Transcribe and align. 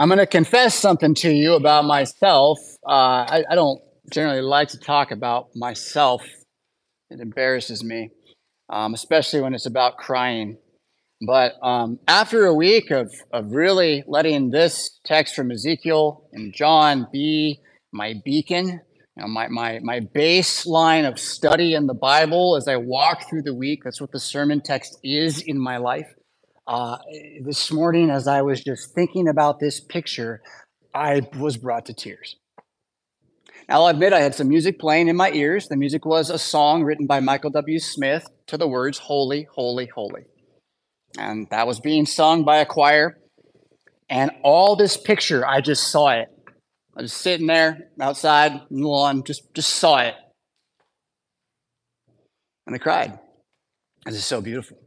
I'm 0.00 0.08
going 0.08 0.18
to 0.18 0.26
confess 0.26 0.74
something 0.74 1.14
to 1.16 1.30
you 1.30 1.54
about 1.54 1.84
myself. 1.84 2.58
Uh, 2.86 2.90
I, 2.90 3.44
I 3.50 3.54
don't 3.54 3.82
generally 4.10 4.42
like 4.42 4.68
to 4.68 4.78
talk 4.78 5.10
about 5.10 5.48
myself, 5.54 6.22
it 7.10 7.20
embarrasses 7.20 7.82
me, 7.84 8.10
um, 8.70 8.94
especially 8.94 9.40
when 9.40 9.54
it's 9.54 9.66
about 9.66 9.96
crying. 9.96 10.58
But 11.26 11.54
um, 11.62 11.98
after 12.06 12.46
a 12.46 12.54
week 12.54 12.90
of, 12.90 13.12
of 13.32 13.52
really 13.52 14.04
letting 14.06 14.50
this 14.50 15.00
text 15.04 15.34
from 15.34 15.50
Ezekiel 15.50 16.28
and 16.32 16.54
John 16.54 17.08
be 17.12 17.60
my 17.92 18.14
beacon, 18.24 18.66
you 18.68 19.22
know, 19.22 19.26
my, 19.26 19.48
my, 19.48 19.80
my 19.82 20.00
baseline 20.00 21.08
of 21.08 21.18
study 21.18 21.74
in 21.74 21.86
the 21.86 21.94
Bible 21.94 22.54
as 22.56 22.68
I 22.68 22.76
walk 22.76 23.28
through 23.28 23.42
the 23.42 23.54
week, 23.54 23.80
that's 23.82 24.00
what 24.00 24.12
the 24.12 24.20
sermon 24.20 24.60
text 24.60 24.98
is 25.02 25.42
in 25.42 25.58
my 25.58 25.78
life. 25.78 26.06
Uh, 26.68 26.98
this 27.42 27.72
morning, 27.72 28.10
as 28.10 28.28
I 28.28 28.42
was 28.42 28.62
just 28.62 28.94
thinking 28.94 29.26
about 29.26 29.58
this 29.58 29.80
picture, 29.80 30.40
I 30.94 31.22
was 31.36 31.56
brought 31.56 31.86
to 31.86 31.94
tears. 31.94 32.36
I'll 33.70 33.86
admit 33.88 34.14
I 34.14 34.20
had 34.20 34.34
some 34.34 34.48
music 34.48 34.78
playing 34.78 35.08
in 35.08 35.16
my 35.16 35.30
ears. 35.30 35.68
The 35.68 35.76
music 35.76 36.06
was 36.06 36.30
a 36.30 36.38
song 36.38 36.84
written 36.84 37.06
by 37.06 37.20
Michael 37.20 37.50
W. 37.50 37.78
Smith 37.78 38.26
to 38.46 38.56
the 38.56 38.66
words 38.66 38.96
Holy, 38.96 39.46
Holy, 39.54 39.86
Holy. 39.86 40.22
And 41.18 41.46
that 41.50 41.66
was 41.66 41.78
being 41.78 42.06
sung 42.06 42.44
by 42.44 42.58
a 42.58 42.66
choir. 42.66 43.18
And 44.08 44.30
all 44.42 44.74
this 44.74 44.96
picture, 44.96 45.46
I 45.46 45.60
just 45.60 45.90
saw 45.90 46.08
it. 46.08 46.28
I 46.96 47.02
was 47.02 47.12
sitting 47.12 47.46
there 47.46 47.90
outside 48.00 48.52
in 48.70 48.80
the 48.80 48.88
lawn, 48.88 49.22
just, 49.22 49.52
just 49.54 49.70
saw 49.74 49.98
it. 49.98 50.14
And 52.66 52.74
I 52.74 52.78
cried. 52.78 53.18
This 54.06 54.16
is 54.16 54.24
so 54.24 54.40
beautiful. 54.40 54.78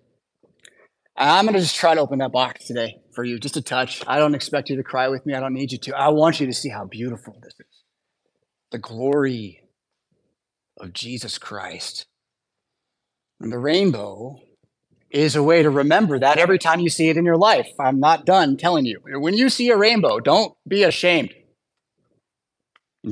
I'm 1.16 1.46
going 1.46 1.54
to 1.54 1.62
just 1.62 1.76
try 1.76 1.94
to 1.94 2.02
open 2.02 2.18
that 2.20 2.32
box 2.32 2.66
today 2.66 2.96
for 3.14 3.24
you, 3.24 3.38
just 3.38 3.58
a 3.58 3.62
touch. 3.62 4.02
I 4.08 4.18
don't 4.18 4.34
expect 4.34 4.70
you 4.70 4.78
to 4.78 4.84
cry 4.84 5.08
with 5.08 5.24
me. 5.26 5.36
I 5.36 5.40
don't 5.40 5.54
need 5.54 5.72
you 5.72 5.78
to. 5.78 5.96
I 5.96 6.10
want 6.10 6.40
you 6.40 6.48
to 6.48 6.54
see 6.54 6.70
how 6.70 6.86
beautiful 6.86 7.36
this 7.44 7.54
is. 7.60 7.71
The 8.72 8.80
glory 8.80 9.62
of 10.80 10.94
Jesus 10.94 11.38
Christ. 11.38 12.06
And 13.40 13.52
the 13.52 13.60
rainbow 13.60 14.40
is 15.10 15.36
a 15.36 15.44
way 15.44 15.62
to 15.62 15.70
remember 15.70 16.18
that 16.20 16.38
every 16.38 16.58
time 16.58 16.80
you 16.80 16.90
see 16.90 17.10
it 17.10 17.18
in 17.18 17.26
your 17.26 17.38
life. 17.38 17.68
I'm 17.80 18.00
not 18.00 18.26
done 18.26 18.56
telling 18.56 18.86
you. 18.86 19.02
When 19.04 19.34
you 19.34 19.50
see 19.50 19.70
a 19.70 19.78
rainbow, 19.78 20.20
don't 20.20 20.54
be 20.68 20.84
ashamed. 20.84 21.34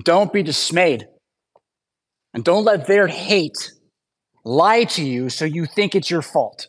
Don't 0.03 0.31
be 0.31 0.43
dismayed. 0.43 1.07
And 2.33 2.43
don't 2.43 2.63
let 2.63 2.87
their 2.87 3.07
hate 3.07 3.71
lie 4.45 4.85
to 4.85 5.03
you 5.03 5.29
so 5.29 5.45
you 5.45 5.65
think 5.65 5.93
it's 5.93 6.09
your 6.09 6.21
fault. 6.21 6.67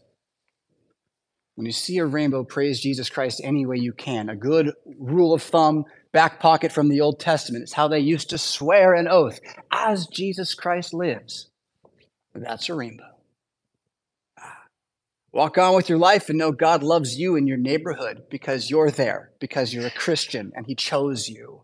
When 1.55 1.66
you 1.66 1.72
see 1.72 1.98
a 1.98 2.06
rainbow, 2.06 2.42
praise 2.42 2.80
Jesus 2.80 3.11
Christ 3.11 3.41
any 3.44 3.66
way 3.66 3.77
you 3.77 3.92
can. 3.92 4.30
A 4.30 4.36
good 4.36 4.72
rule 4.98 5.34
of 5.34 5.42
thumb, 5.42 5.84
back 6.12 6.41
pocket 6.41 6.72
from 6.72 6.89
the 6.89 7.00
Old 7.00 7.20
Testament. 7.20 7.62
It's 7.62 7.72
how 7.72 7.89
they 7.89 8.00
used 8.00 8.30
to 8.30 8.39
swear 8.39 8.94
an 8.94 9.08
oath 9.08 9.41
as 9.70 10.06
Jesus 10.06 10.55
Christ 10.55 10.92
lives. 10.92 11.48
That's 12.34 12.69
a 12.69 12.75
rainbow. 12.75 13.05
Ah. 14.39 14.64
Walk 15.33 15.58
on 15.58 15.75
with 15.75 15.89
your 15.89 15.98
life 15.98 16.28
and 16.28 16.39
know 16.39 16.52
God 16.52 16.83
loves 16.83 17.19
you 17.19 17.36
in 17.36 17.47
your 17.47 17.58
neighborhood 17.58 18.25
because 18.30 18.70
you're 18.70 18.90
there, 18.90 19.33
because 19.40 19.73
you're 19.73 19.86
a 19.86 19.90
Christian 19.90 20.52
and 20.55 20.67
He 20.67 20.74
chose 20.74 21.29
you. 21.29 21.62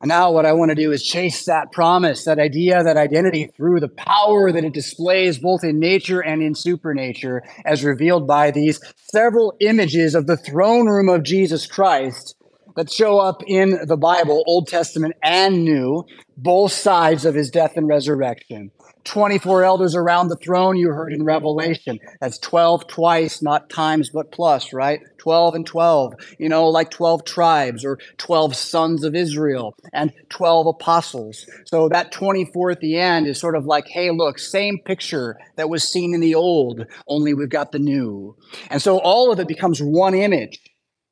And 0.00 0.10
now, 0.10 0.30
what 0.30 0.46
I 0.46 0.52
want 0.52 0.68
to 0.68 0.76
do 0.76 0.92
is 0.92 1.02
chase 1.02 1.44
that 1.46 1.72
promise, 1.72 2.24
that 2.24 2.38
idea, 2.38 2.84
that 2.84 2.96
identity 2.96 3.46
through 3.46 3.80
the 3.80 3.88
power 3.88 4.52
that 4.52 4.62
it 4.62 4.72
displays 4.72 5.40
both 5.40 5.64
in 5.64 5.80
nature 5.80 6.20
and 6.20 6.40
in 6.40 6.54
supernature, 6.54 7.42
as 7.64 7.82
revealed 7.82 8.24
by 8.24 8.52
these 8.52 8.80
several 9.10 9.56
images 9.58 10.14
of 10.14 10.28
the 10.28 10.36
throne 10.36 10.86
room 10.86 11.08
of 11.08 11.24
Jesus 11.24 11.66
Christ 11.66 12.36
that 12.78 12.92
show 12.92 13.18
up 13.18 13.42
in 13.44 13.76
the 13.86 13.96
Bible, 13.96 14.44
Old 14.46 14.68
Testament 14.68 15.16
and 15.20 15.64
New, 15.64 16.04
both 16.36 16.70
sides 16.70 17.24
of 17.24 17.34
his 17.34 17.50
death 17.50 17.72
and 17.74 17.88
resurrection. 17.88 18.70
24 19.02 19.64
elders 19.64 19.96
around 19.96 20.28
the 20.28 20.36
throne 20.36 20.76
you 20.76 20.90
heard 20.90 21.12
in 21.12 21.24
Revelation. 21.24 21.98
That's 22.20 22.38
12 22.38 22.86
twice, 22.86 23.42
not 23.42 23.68
times, 23.68 24.10
but 24.10 24.30
plus, 24.30 24.72
right? 24.72 25.00
12 25.18 25.54
and 25.56 25.66
12, 25.66 26.14
you 26.38 26.48
know, 26.48 26.68
like 26.68 26.90
12 26.90 27.24
tribes 27.24 27.84
or 27.84 27.98
12 28.18 28.54
sons 28.54 29.02
of 29.02 29.16
Israel 29.16 29.74
and 29.92 30.12
12 30.28 30.68
apostles. 30.68 31.46
So 31.64 31.88
that 31.88 32.12
24 32.12 32.70
at 32.72 32.80
the 32.80 32.96
end 32.96 33.26
is 33.26 33.40
sort 33.40 33.56
of 33.56 33.64
like, 33.64 33.88
hey, 33.88 34.10
look, 34.12 34.38
same 34.38 34.78
picture 34.78 35.36
that 35.56 35.68
was 35.68 35.90
seen 35.90 36.14
in 36.14 36.20
the 36.20 36.36
old, 36.36 36.86
only 37.08 37.34
we've 37.34 37.48
got 37.48 37.72
the 37.72 37.80
new. 37.80 38.36
And 38.70 38.80
so 38.80 38.98
all 38.98 39.32
of 39.32 39.40
it 39.40 39.48
becomes 39.48 39.80
one 39.80 40.14
image. 40.14 40.60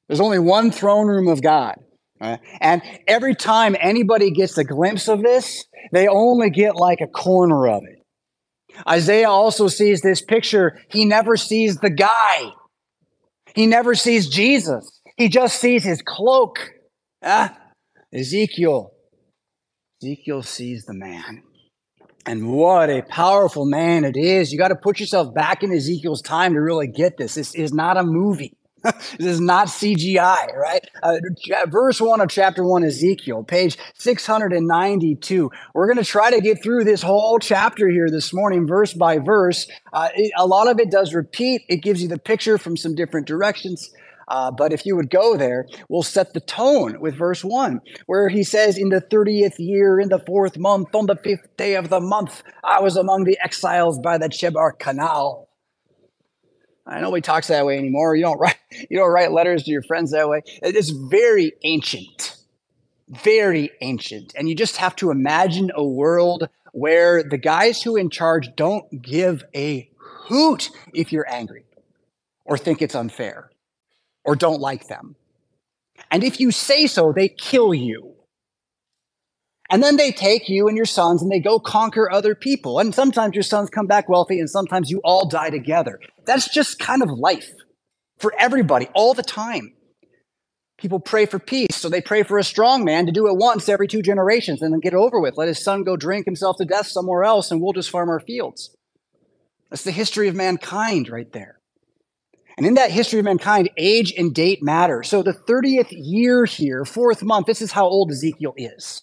There's 0.08 0.20
only 0.20 0.38
one 0.38 0.70
throne 0.70 1.06
room 1.06 1.28
of 1.28 1.42
God. 1.42 1.76
Right? 2.20 2.40
And 2.60 2.82
every 3.06 3.34
time 3.34 3.76
anybody 3.78 4.30
gets 4.30 4.56
a 4.56 4.64
glimpse 4.64 5.08
of 5.08 5.22
this, 5.22 5.64
they 5.92 6.08
only 6.08 6.50
get 6.50 6.76
like 6.76 7.00
a 7.00 7.06
corner 7.06 7.68
of 7.68 7.82
it. 7.84 8.02
Isaiah 8.88 9.30
also 9.30 9.68
sees 9.68 10.00
this 10.00 10.22
picture. 10.22 10.78
He 10.90 11.04
never 11.04 11.36
sees 11.36 11.76
the 11.76 11.90
guy, 11.90 12.52
he 13.54 13.66
never 13.66 13.94
sees 13.94 14.28
Jesus. 14.28 15.00
He 15.16 15.30
just 15.30 15.58
sees 15.58 15.82
his 15.82 16.02
cloak. 16.02 16.72
Ah, 17.22 17.56
Ezekiel. 18.12 18.92
Ezekiel 20.02 20.42
sees 20.42 20.84
the 20.84 20.92
man. 20.92 21.42
And 22.26 22.50
what 22.50 22.90
a 22.90 23.00
powerful 23.02 23.64
man 23.64 24.04
it 24.04 24.16
is. 24.16 24.52
You 24.52 24.58
got 24.58 24.68
to 24.68 24.76
put 24.76 25.00
yourself 25.00 25.32
back 25.32 25.62
in 25.62 25.72
Ezekiel's 25.72 26.20
time 26.20 26.52
to 26.52 26.60
really 26.60 26.88
get 26.88 27.16
this. 27.16 27.36
This 27.36 27.54
is 27.54 27.72
not 27.72 27.96
a 27.96 28.02
movie. 28.02 28.52
this 29.18 29.26
is 29.26 29.40
not 29.40 29.68
CGI, 29.68 30.54
right? 30.54 30.84
Uh, 31.02 31.16
verse 31.66 32.00
1 32.00 32.20
of 32.20 32.28
chapter 32.28 32.64
1, 32.64 32.84
Ezekiel, 32.84 33.42
page 33.42 33.78
692. 33.94 35.50
We're 35.74 35.86
going 35.86 36.02
to 36.02 36.04
try 36.04 36.30
to 36.30 36.40
get 36.40 36.62
through 36.62 36.84
this 36.84 37.02
whole 37.02 37.38
chapter 37.38 37.88
here 37.88 38.08
this 38.10 38.32
morning, 38.32 38.66
verse 38.66 38.92
by 38.92 39.18
verse. 39.18 39.66
Uh, 39.92 40.08
it, 40.14 40.32
a 40.36 40.46
lot 40.46 40.68
of 40.68 40.78
it 40.78 40.90
does 40.90 41.14
repeat, 41.14 41.62
it 41.68 41.78
gives 41.78 42.02
you 42.02 42.08
the 42.08 42.18
picture 42.18 42.58
from 42.58 42.76
some 42.76 42.94
different 42.94 43.26
directions. 43.26 43.90
Uh, 44.28 44.50
but 44.50 44.72
if 44.72 44.84
you 44.84 44.96
would 44.96 45.10
go 45.10 45.36
there, 45.36 45.66
we'll 45.88 46.02
set 46.02 46.32
the 46.32 46.40
tone 46.40 47.00
with 47.00 47.16
verse 47.16 47.44
1, 47.44 47.80
where 48.06 48.28
he 48.28 48.42
says, 48.42 48.76
In 48.76 48.88
the 48.88 49.00
30th 49.00 49.54
year, 49.58 50.00
in 50.00 50.08
the 50.08 50.18
fourth 50.18 50.58
month, 50.58 50.94
on 50.94 51.06
the 51.06 51.16
fifth 51.16 51.56
day 51.56 51.76
of 51.76 51.90
the 51.90 52.00
month, 52.00 52.42
I 52.64 52.80
was 52.80 52.96
among 52.96 53.24
the 53.24 53.38
exiles 53.42 54.00
by 54.00 54.18
the 54.18 54.28
Chebar 54.28 54.78
Canal. 54.78 55.45
Nobody 56.86 57.20
talks 57.20 57.48
that 57.48 57.66
way 57.66 57.78
anymore. 57.78 58.14
You 58.14 58.22
don't 58.22 58.38
write 58.38 58.56
you 58.90 58.96
don't 58.96 59.10
write 59.10 59.32
letters 59.32 59.64
to 59.64 59.70
your 59.70 59.82
friends 59.82 60.12
that 60.12 60.28
way. 60.28 60.42
It's 60.62 60.90
very 60.90 61.52
ancient, 61.64 62.36
very 63.08 63.70
ancient, 63.80 64.32
and 64.36 64.48
you 64.48 64.54
just 64.54 64.76
have 64.76 64.96
to 64.96 65.10
imagine 65.10 65.70
a 65.74 65.84
world 65.84 66.48
where 66.72 67.22
the 67.22 67.38
guys 67.38 67.82
who 67.82 67.96
in 67.96 68.10
charge 68.10 68.54
don't 68.54 69.02
give 69.02 69.42
a 69.54 69.90
hoot 69.98 70.70
if 70.92 71.12
you're 71.12 71.30
angry, 71.30 71.64
or 72.44 72.58
think 72.58 72.82
it's 72.82 72.94
unfair, 72.94 73.50
or 74.24 74.36
don't 74.36 74.60
like 74.60 74.88
them, 74.88 75.16
and 76.10 76.22
if 76.22 76.40
you 76.40 76.50
say 76.50 76.86
so, 76.86 77.12
they 77.12 77.28
kill 77.28 77.74
you. 77.74 78.12
And 79.68 79.82
then 79.82 79.96
they 79.96 80.12
take 80.12 80.48
you 80.48 80.68
and 80.68 80.76
your 80.76 80.86
sons 80.86 81.22
and 81.22 81.30
they 81.30 81.40
go 81.40 81.58
conquer 81.58 82.10
other 82.10 82.36
people. 82.36 82.78
And 82.78 82.94
sometimes 82.94 83.34
your 83.34 83.42
sons 83.42 83.68
come 83.68 83.86
back 83.86 84.08
wealthy 84.08 84.38
and 84.38 84.48
sometimes 84.48 84.90
you 84.90 85.00
all 85.02 85.28
die 85.28 85.50
together. 85.50 85.98
That's 86.26 86.52
just 86.52 86.78
kind 86.78 87.02
of 87.02 87.10
life 87.10 87.50
for 88.18 88.34
everybody 88.38 88.88
all 88.94 89.14
the 89.14 89.22
time. 89.22 89.72
People 90.78 91.00
pray 91.00 91.24
for 91.24 91.38
peace, 91.38 91.74
so 91.74 91.88
they 91.88 92.02
pray 92.02 92.22
for 92.22 92.38
a 92.38 92.44
strong 92.44 92.84
man 92.84 93.06
to 93.06 93.12
do 93.12 93.28
it 93.28 93.36
once 93.36 93.68
every 93.68 93.88
two 93.88 94.02
generations 94.02 94.60
and 94.60 94.72
then 94.72 94.80
get 94.80 94.92
over 94.92 95.18
with. 95.20 95.38
Let 95.38 95.48
his 95.48 95.62
son 95.62 95.84
go 95.84 95.96
drink 95.96 96.26
himself 96.26 96.56
to 96.58 96.66
death 96.66 96.86
somewhere 96.86 97.24
else 97.24 97.50
and 97.50 97.62
we'll 97.62 97.72
just 97.72 97.90
farm 97.90 98.10
our 98.10 98.20
fields. 98.20 98.76
That's 99.70 99.84
the 99.84 99.90
history 99.90 100.28
of 100.28 100.34
mankind 100.34 101.08
right 101.08 101.32
there. 101.32 101.60
And 102.58 102.66
in 102.66 102.74
that 102.74 102.90
history 102.90 103.18
of 103.18 103.24
mankind, 103.24 103.70
age 103.76 104.12
and 104.16 104.34
date 104.34 104.62
matter. 104.62 105.02
So 105.02 105.22
the 105.22 105.32
30th 105.32 105.88
year 105.90 106.44
here, 106.44 106.84
fourth 106.84 107.22
month, 107.22 107.46
this 107.46 107.62
is 107.62 107.72
how 107.72 107.86
old 107.86 108.10
Ezekiel 108.10 108.54
is. 108.56 109.02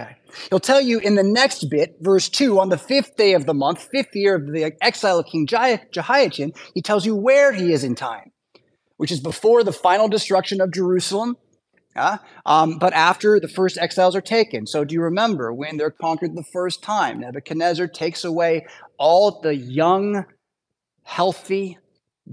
Okay. 0.00 0.16
He'll 0.48 0.60
tell 0.60 0.80
you 0.80 0.98
in 0.98 1.14
the 1.14 1.22
next 1.22 1.68
bit, 1.70 1.96
verse 2.00 2.28
2, 2.28 2.60
on 2.60 2.68
the 2.68 2.78
fifth 2.78 3.16
day 3.16 3.34
of 3.34 3.46
the 3.46 3.54
month, 3.54 3.88
fifth 3.92 4.14
year 4.14 4.36
of 4.36 4.52
the 4.52 4.72
exile 4.80 5.18
of 5.18 5.26
King 5.26 5.46
Jehoiachin, 5.46 6.52
he 6.74 6.82
tells 6.82 7.04
you 7.04 7.16
where 7.16 7.52
he 7.52 7.72
is 7.72 7.84
in 7.84 7.94
time, 7.94 8.30
which 8.96 9.12
is 9.12 9.20
before 9.20 9.64
the 9.64 9.72
final 9.72 10.08
destruction 10.08 10.60
of 10.60 10.72
Jerusalem. 10.72 11.36
Yeah? 11.96 12.18
Um, 12.46 12.78
but 12.78 12.92
after 12.92 13.40
the 13.40 13.48
first 13.48 13.76
exiles 13.76 14.14
are 14.14 14.20
taken. 14.20 14.66
So 14.66 14.84
do 14.84 14.94
you 14.94 15.02
remember 15.02 15.52
when 15.52 15.76
they're 15.76 15.90
conquered 15.90 16.36
the 16.36 16.44
first 16.52 16.82
time? 16.82 17.20
Nebuchadnezzar 17.20 17.88
takes 17.88 18.24
away 18.24 18.66
all 18.96 19.40
the 19.40 19.56
young, 19.56 20.24
healthy, 21.02 21.78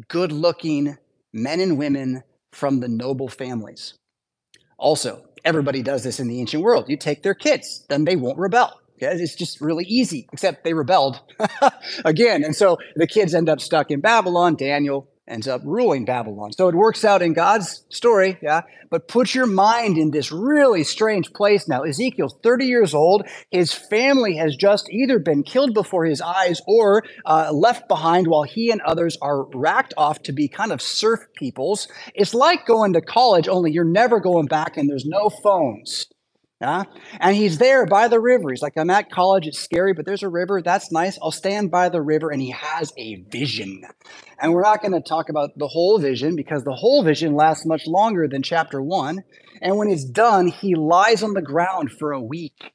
good 0.07 0.31
looking 0.31 0.97
men 1.33 1.59
and 1.59 1.77
women 1.77 2.23
from 2.51 2.79
the 2.79 2.87
noble 2.87 3.27
families. 3.27 3.95
Also, 4.77 5.26
everybody 5.47 5.81
does 5.81 6.03
this 6.03 6.19
in 6.19 6.27
the 6.27 6.39
ancient 6.41 6.61
world. 6.61 6.89
You 6.89 6.97
take 6.97 7.23
their 7.23 7.33
kids, 7.33 7.85
then 7.87 8.03
they 8.03 8.17
won't 8.17 8.37
rebel. 8.37 8.81
Okay? 8.97 9.15
It's 9.15 9.33
just 9.33 9.61
really 9.61 9.85
easy, 9.85 10.27
except 10.33 10.63
they 10.63 10.73
rebelled 10.73 11.21
again. 12.05 12.43
And 12.43 12.55
so 12.55 12.77
the 12.95 13.07
kids 13.07 13.33
end 13.33 13.47
up 13.47 13.61
stuck 13.61 13.89
in 13.89 14.01
Babylon. 14.01 14.55
Daniel 14.55 15.07
ends 15.27 15.47
up 15.47 15.61
ruling 15.65 16.05
Babylon. 16.05 16.51
So 16.53 16.67
it 16.67 16.75
works 16.75 17.03
out 17.03 17.21
in 17.21 17.33
God's 17.33 17.83
story, 17.89 18.37
yeah. 18.41 18.61
But 18.89 19.07
put 19.07 19.35
your 19.35 19.45
mind 19.45 19.97
in 19.97 20.11
this 20.11 20.31
really 20.31 20.83
strange 20.83 21.33
place 21.33 21.67
now. 21.67 21.83
Ezekiel's 21.83 22.35
30 22.41 22.65
years 22.65 22.93
old. 22.93 23.27
His 23.51 23.73
family 23.73 24.37
has 24.37 24.55
just 24.55 24.89
either 24.89 25.19
been 25.19 25.43
killed 25.43 25.73
before 25.73 26.05
his 26.05 26.21
eyes 26.21 26.61
or 26.67 27.03
uh, 27.25 27.51
left 27.51 27.87
behind 27.87 28.27
while 28.27 28.43
he 28.43 28.71
and 28.71 28.81
others 28.81 29.17
are 29.21 29.45
racked 29.53 29.93
off 29.97 30.23
to 30.23 30.31
be 30.31 30.47
kind 30.47 30.71
of 30.71 30.81
serf 30.81 31.19
peoples. 31.35 31.87
It's 32.13 32.33
like 32.33 32.65
going 32.65 32.93
to 32.93 33.01
college, 33.01 33.47
only 33.47 33.71
you're 33.71 33.83
never 33.83 34.19
going 34.19 34.45
back 34.45 34.77
and 34.77 34.89
there's 34.89 35.05
no 35.05 35.29
phones. 35.29 36.07
Yeah? 36.59 36.83
And 37.19 37.35
he's 37.35 37.59
there 37.59 37.85
by 37.85 38.07
the 38.07 38.19
river. 38.19 38.49
He's 38.49 38.61
like, 38.61 38.77
I'm 38.77 38.89
at 38.89 39.11
college. 39.11 39.45
It's 39.45 39.59
scary, 39.59 39.93
but 39.93 40.05
there's 40.05 40.23
a 40.23 40.29
river. 40.29 40.61
That's 40.61 40.91
nice. 40.91 41.19
I'll 41.21 41.31
stand 41.31 41.69
by 41.69 41.89
the 41.89 42.01
river. 42.01 42.31
And 42.31 42.41
he 42.41 42.51
has 42.51 42.91
a 42.97 43.15
vision. 43.29 43.83
And 44.39 44.53
we're 44.53 44.63
not 44.63 44.81
going 44.81 44.93
to 44.93 45.01
talk 45.01 45.29
about 45.29 45.51
the 45.57 45.67
whole 45.67 45.99
vision 45.99 46.35
because 46.35 46.63
the 46.63 46.73
whole 46.73 47.03
vision 47.03 47.35
lasts 47.35 47.65
much 47.65 47.85
longer 47.85 48.27
than 48.27 48.41
chapter 48.41 48.81
one. 48.81 49.23
And 49.61 49.77
when 49.77 49.89
it's 49.89 50.05
done, 50.05 50.47
he 50.47 50.73
lies 50.73 51.21
on 51.21 51.33
the 51.33 51.41
ground 51.41 51.91
for 51.91 52.11
a 52.11 52.21
week. 52.21 52.73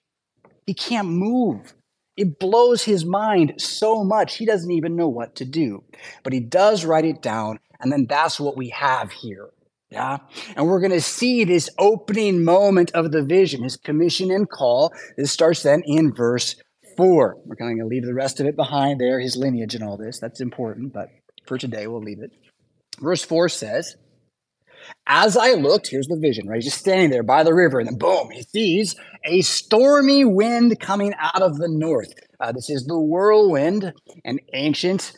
He 0.66 0.74
can't 0.74 1.08
move. 1.08 1.74
It 2.16 2.38
blows 2.38 2.84
his 2.84 3.04
mind 3.04 3.54
so 3.58 4.04
much, 4.04 4.36
he 4.36 4.44
doesn't 4.44 4.70
even 4.70 4.96
know 4.96 5.08
what 5.08 5.36
to 5.36 5.44
do. 5.44 5.82
But 6.22 6.34
he 6.34 6.40
does 6.40 6.84
write 6.84 7.06
it 7.06 7.22
down. 7.22 7.58
And 7.80 7.90
then 7.90 8.06
that's 8.06 8.38
what 8.38 8.56
we 8.56 8.68
have 8.68 9.10
here. 9.10 9.48
Yeah. 9.92 10.18
And 10.56 10.66
we're 10.66 10.80
going 10.80 10.92
to 10.92 11.02
see 11.02 11.44
this 11.44 11.68
opening 11.78 12.44
moment 12.44 12.90
of 12.92 13.12
the 13.12 13.22
vision, 13.22 13.62
his 13.62 13.76
commission 13.76 14.30
and 14.30 14.48
call. 14.48 14.90
This 15.18 15.30
starts 15.30 15.62
then 15.62 15.82
in 15.84 16.14
verse 16.14 16.56
four. 16.96 17.36
We're 17.44 17.56
going 17.56 17.78
to 17.78 17.84
leave 17.84 18.06
the 18.06 18.14
rest 18.14 18.40
of 18.40 18.46
it 18.46 18.56
behind 18.56 18.98
there, 18.98 19.20
his 19.20 19.36
lineage 19.36 19.74
and 19.74 19.84
all 19.84 19.98
this. 19.98 20.18
That's 20.18 20.40
important, 20.40 20.94
but 20.94 21.10
for 21.44 21.58
today, 21.58 21.86
we'll 21.88 22.00
leave 22.00 22.22
it. 22.22 22.32
Verse 23.00 23.22
four 23.22 23.50
says, 23.50 23.96
As 25.06 25.36
I 25.36 25.52
looked, 25.52 25.88
here's 25.88 26.06
the 26.06 26.18
vision, 26.18 26.48
right? 26.48 26.56
He's 26.56 26.72
just 26.72 26.78
standing 26.78 27.10
there 27.10 27.22
by 27.22 27.42
the 27.42 27.52
river, 27.52 27.78
and 27.78 27.86
then 27.86 27.98
boom, 27.98 28.30
he 28.30 28.44
sees 28.44 28.96
a 29.26 29.42
stormy 29.42 30.24
wind 30.24 30.80
coming 30.80 31.12
out 31.20 31.42
of 31.42 31.58
the 31.58 31.68
north. 31.68 32.14
Uh, 32.40 32.50
this 32.50 32.70
is 32.70 32.86
the 32.86 32.98
whirlwind, 32.98 33.92
an 34.24 34.38
ancient 34.54 35.12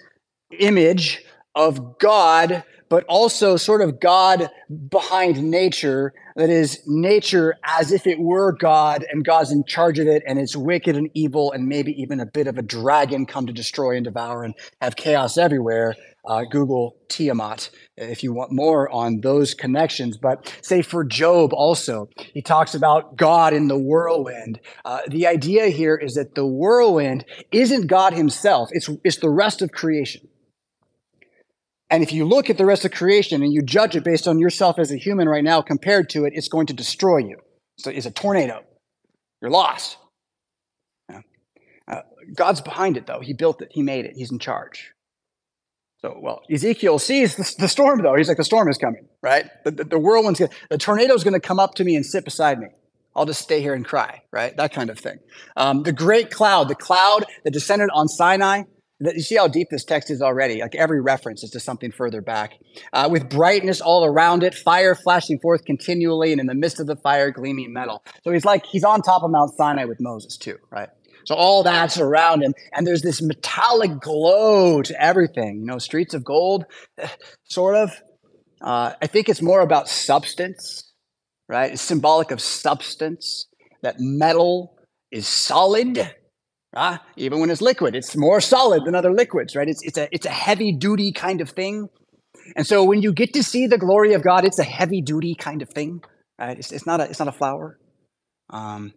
image 0.59 1.25
of 1.55 2.01
God 2.01 2.65
but 2.95 3.03
also 3.09 3.57
sort 3.57 3.81
of 3.81 3.99
God 3.99 4.49
behind 4.89 5.43
nature. 5.43 6.15
That 6.37 6.49
is, 6.49 6.81
nature 6.87 7.57
as 7.65 7.91
if 7.91 8.07
it 8.07 8.21
were 8.21 8.53
God 8.53 9.05
and 9.11 9.25
God's 9.25 9.51
in 9.51 9.65
charge 9.65 9.99
of 9.99 10.07
it 10.07 10.23
and 10.29 10.39
it's 10.39 10.55
wicked 10.55 10.95
and 10.95 11.11
evil 11.13 11.51
and 11.51 11.67
maybe 11.67 11.91
even 12.01 12.21
a 12.21 12.27
bit 12.27 12.47
of 12.47 12.57
a 12.57 12.63
dragon 12.63 13.27
come 13.27 13.49
to 13.49 13.53
destroy 13.53 13.97
and 13.97 14.05
devour 14.05 14.45
and 14.45 14.55
have 14.81 14.95
chaos 14.95 15.37
everywhere. 15.37 15.97
Uh, 16.25 16.45
Google 16.49 16.97
Tiamat 17.09 17.69
if 17.97 18.23
you 18.23 18.33
want 18.33 18.53
more 18.53 18.89
on 18.91 19.21
those 19.23 19.55
connections. 19.55 20.17
But 20.17 20.57
say 20.63 20.83
for 20.83 21.05
Job 21.05 21.53
also, 21.53 22.09
he 22.33 22.43
talks 22.43 22.77
about 22.77 23.17
God 23.17 23.53
in 23.53 23.67
the 23.67 23.79
whirlwind. 23.79 24.61
Uh, 24.85 25.01
the 25.09 25.27
idea 25.27 25.67
here 25.67 25.97
is 25.97 26.15
that 26.15 26.37
the 26.37 26.47
whirlwind 26.47 27.25
isn't 27.51 27.89
God 27.89 28.13
himself, 28.13 28.69
it's, 28.73 28.89
it's 29.03 29.19
the 29.19 29.31
rest 29.31 29.63
of 29.63 29.73
creation. 29.73 30.29
And 31.95 32.03
if 32.03 32.13
you 32.13 32.25
look 32.25 32.51
at 32.51 32.59
the 32.59 32.65
rest 32.67 32.85
of 32.85 32.91
creation 32.91 33.41
and 33.41 33.53
you 33.53 33.63
judge 33.63 33.95
it 33.95 34.03
based 34.03 34.27
on 34.27 34.41
yourself 34.41 34.81
as 34.81 34.91
a 34.91 34.97
human 34.97 35.29
right 35.29 35.45
now 35.45 35.63
compared 35.63 36.11
to 36.11 36.25
it, 36.25 36.33
it's 36.35 36.49
going 36.49 36.67
to 36.67 36.73
destroy 36.73 37.19
you. 37.19 37.37
So 37.79 37.89
it's 37.89 38.05
a 38.05 38.11
tornado. 38.11 38.65
You're 39.41 39.53
lost. 39.53 39.97
Yeah. 41.09 41.21
Uh, 41.87 42.01
God's 42.35 42.61
behind 42.61 42.97
it, 42.97 43.07
though. 43.07 43.21
He 43.21 43.33
built 43.33 43.63
it, 43.63 43.69
He 43.71 43.83
made 43.83 44.07
it, 44.07 44.15
He's 44.17 44.33
in 44.33 44.41
charge. 44.41 44.91
So, 46.01 46.19
well, 46.21 46.43
Ezekiel 46.51 46.99
sees 46.99 47.37
the, 47.37 47.55
the 47.61 47.69
storm, 47.69 48.03
though. 48.03 48.17
He's 48.17 48.27
like, 48.27 48.39
the 48.39 48.45
storm 48.45 48.69
is 48.69 48.77
coming, 48.77 49.07
right? 49.23 49.45
The, 49.63 49.71
the, 49.71 49.85
the 49.85 49.99
whirlwind's 50.01 50.41
going 50.41 50.51
the 50.71 50.79
tornado's 50.79 51.23
going 51.23 51.41
to 51.41 51.47
come 51.49 51.61
up 51.61 51.77
to 51.77 51.85
me 51.85 51.95
and 51.95 52.05
sit 52.05 52.25
beside 52.25 52.59
me. 52.59 52.67
I'll 53.15 53.25
just 53.25 53.41
stay 53.41 53.61
here 53.61 53.73
and 53.73 53.85
cry, 53.85 54.23
right? 54.33 54.57
That 54.57 54.73
kind 54.73 54.91
of 54.91 54.99
thing. 54.99 55.21
Um, 55.57 55.85
the 55.85 55.93
great 55.93 56.33
cloud, 56.33 56.67
the 56.67 56.75
cloud 56.75 57.25
that 57.45 57.53
descended 57.53 57.89
on 57.95 58.09
Sinai, 58.09 58.65
you 59.13 59.23
see 59.23 59.37
how 59.37 59.49
deep 59.49 59.69
this 59.71 59.85
text 59.85 60.11
is 60.11 60.23
already. 60.23 60.61
Like 60.61 60.75
every 60.75 61.01
reference 61.01 61.43
is 61.43 61.51
to 61.51 61.61
something 61.61 61.93
further 61.93 62.21
back. 62.21 62.55
Uh, 62.93 63.09
with 63.11 63.29
brightness 63.29 63.81
all 63.81 64.05
around 64.05 64.43
it, 64.43 64.55
fire 64.55 64.95
flashing 64.95 65.39
forth 65.41 65.65
continually, 65.65 66.33
and 66.33 66.41
in 66.41 66.47
the 66.47 66.55
midst 66.55 66.81
of 66.81 66.87
the 66.87 66.97
fire, 66.97 67.31
gleaming 67.31 67.73
metal. 67.73 68.03
So 68.23 68.31
he's 68.31 68.45
like, 68.45 68.65
he's 68.67 68.85
on 68.85 69.03
top 69.03 69.23
of 69.23 69.31
Mount 69.31 69.53
Sinai 69.57 69.85
with 69.85 70.01
Moses, 70.01 70.37
too, 70.37 70.57
right? 70.71 70.89
So 71.25 71.35
all 71.35 71.63
that's 71.63 71.99
around 71.99 72.43
him. 72.43 72.55
And 72.73 72.87
there's 72.87 73.03
this 73.03 73.23
metallic 73.23 74.01
glow 74.01 74.83
to 74.83 75.03
everything. 75.03 75.61
You 75.61 75.67
know, 75.67 75.79
streets 75.79 76.15
of 76.15 76.25
gold, 76.25 76.65
sort 77.45 77.77
of. 77.77 77.91
Uh, 78.61 78.95
I 79.03 79.07
think 79.07 79.29
it's 79.29 79.43
more 79.43 79.61
about 79.61 79.89
substance, 79.89 80.93
right? 81.49 81.73
It's 81.73 81.83
symbolic 81.83 82.31
of 82.31 82.41
substance, 82.41 83.47
that 83.83 84.01
metal 84.01 84.79
is 85.11 85.29
solid 85.29 86.15
Even 87.17 87.41
when 87.41 87.51
it's 87.51 87.63
liquid, 87.63 87.95
it's 87.95 88.17
more 88.17 88.41
solid 88.41 88.85
than 88.85 88.95
other 88.95 89.13
liquids, 89.13 89.55
right? 89.55 89.69
It's, 89.69 89.83
it's, 89.83 89.99
a, 89.99 90.09
it's 90.13 90.27
a 90.27 90.31
heavy 90.31 90.73
duty 90.73 91.13
kind 91.13 91.41
of 91.41 91.51
thing. 91.51 91.89
And 92.57 92.67
so 92.67 92.85
when 92.85 93.03
you 93.03 93.13
get 93.13 93.33
to 93.35 93.43
see 93.43 93.67
the 93.67 93.79
glory 93.79 94.13
of 94.15 94.23
God, 94.23 94.45
it's 94.45 94.59
a 94.59 94.65
heavy 94.65 95.01
duty 95.01 95.35
kind 95.35 95.63
of 95.63 95.71
thing, 95.71 96.03
right? 96.39 96.59
It's, 96.59 96.73
it's, 96.73 96.87
not, 96.87 97.01
a, 97.01 97.05
it's 97.05 97.19
not 97.19 97.29
a 97.29 97.33
flower. 97.33 97.79
Um, 98.51 98.93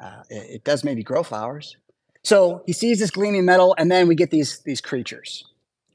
uh, 0.00 0.22
it, 0.28 0.50
it 0.50 0.64
does 0.64 0.82
maybe 0.82 1.02
grow 1.02 1.22
flowers. 1.22 1.76
So 2.22 2.62
he 2.66 2.72
sees 2.72 2.98
this 2.98 3.10
gleaming 3.10 3.44
metal, 3.44 3.74
and 3.78 3.90
then 3.90 4.08
we 4.08 4.14
get 4.14 4.30
these, 4.30 4.60
these 4.60 4.80
creatures. 4.80 5.44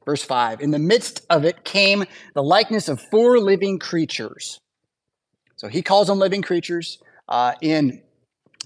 Verse 0.05 0.23
5 0.23 0.61
In 0.61 0.71
the 0.71 0.79
midst 0.79 1.25
of 1.29 1.43
it 1.45 1.63
came 1.63 2.05
the 2.33 2.43
likeness 2.43 2.87
of 2.87 3.01
four 3.11 3.39
living 3.39 3.79
creatures. 3.79 4.59
So 5.55 5.67
he 5.67 5.81
calls 5.81 6.07
them 6.07 6.19
living 6.19 6.41
creatures. 6.41 6.99
Uh, 7.27 7.53
in 7.61 8.03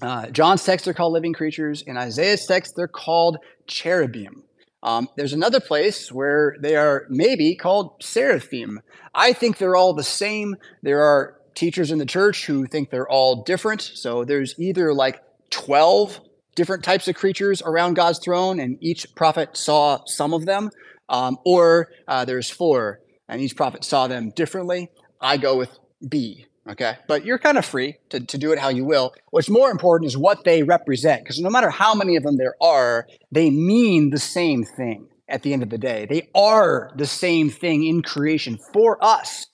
uh, 0.02 0.26
John's 0.28 0.64
text, 0.64 0.84
they're 0.84 0.94
called 0.94 1.12
living 1.12 1.32
creatures. 1.32 1.82
In 1.82 1.96
Isaiah's 1.96 2.46
text, 2.46 2.74
they're 2.76 2.88
called 2.88 3.38
cherubim. 3.66 4.44
Um, 4.82 5.08
there's 5.16 5.34
another 5.34 5.60
place 5.60 6.10
where 6.10 6.56
they 6.60 6.76
are 6.76 7.06
maybe 7.10 7.54
called 7.54 8.02
seraphim. 8.02 8.80
I 9.14 9.32
think 9.32 9.58
they're 9.58 9.76
all 9.76 9.92
the 9.92 10.02
same. 10.02 10.56
There 10.82 11.02
are 11.02 11.36
teachers 11.54 11.90
in 11.90 11.98
the 11.98 12.06
church 12.06 12.46
who 12.46 12.66
think 12.66 12.90
they're 12.90 13.08
all 13.08 13.42
different. 13.42 13.82
So 13.82 14.24
there's 14.24 14.58
either 14.58 14.94
like 14.94 15.22
12 15.50 16.20
different 16.54 16.84
types 16.84 17.08
of 17.08 17.14
creatures 17.14 17.62
around 17.62 17.94
God's 17.94 18.18
throne, 18.18 18.58
and 18.60 18.78
each 18.80 19.14
prophet 19.14 19.56
saw 19.56 20.00
some 20.06 20.32
of 20.32 20.46
them, 20.46 20.70
um, 21.08 21.38
or 21.44 21.88
uh, 22.08 22.24
there's 22.24 22.50
four, 22.50 23.00
and 23.28 23.40
each 23.40 23.56
prophet 23.56 23.84
saw 23.84 24.06
them 24.06 24.30
differently. 24.30 24.90
I 25.20 25.36
go 25.36 25.56
with 25.56 25.78
B. 26.06 26.46
Okay. 26.70 26.96
But 27.08 27.24
you're 27.24 27.38
kind 27.38 27.58
of 27.58 27.64
free 27.64 27.96
to, 28.10 28.20
to 28.20 28.38
do 28.38 28.52
it 28.52 28.58
how 28.58 28.68
you 28.68 28.84
will. 28.84 29.12
What's 29.30 29.50
more 29.50 29.70
important 29.70 30.06
is 30.06 30.16
what 30.16 30.44
they 30.44 30.62
represent, 30.62 31.24
because 31.24 31.40
no 31.40 31.50
matter 31.50 31.68
how 31.68 31.94
many 31.94 32.14
of 32.14 32.22
them 32.22 32.36
there 32.36 32.54
are, 32.62 33.08
they 33.32 33.50
mean 33.50 34.10
the 34.10 34.20
same 34.20 34.64
thing 34.64 35.08
at 35.28 35.42
the 35.42 35.52
end 35.52 35.64
of 35.64 35.70
the 35.70 35.78
day. 35.78 36.06
They 36.08 36.28
are 36.32 36.92
the 36.96 37.06
same 37.06 37.50
thing 37.50 37.84
in 37.84 38.02
creation 38.02 38.56
for 38.72 39.02
us. 39.02 39.46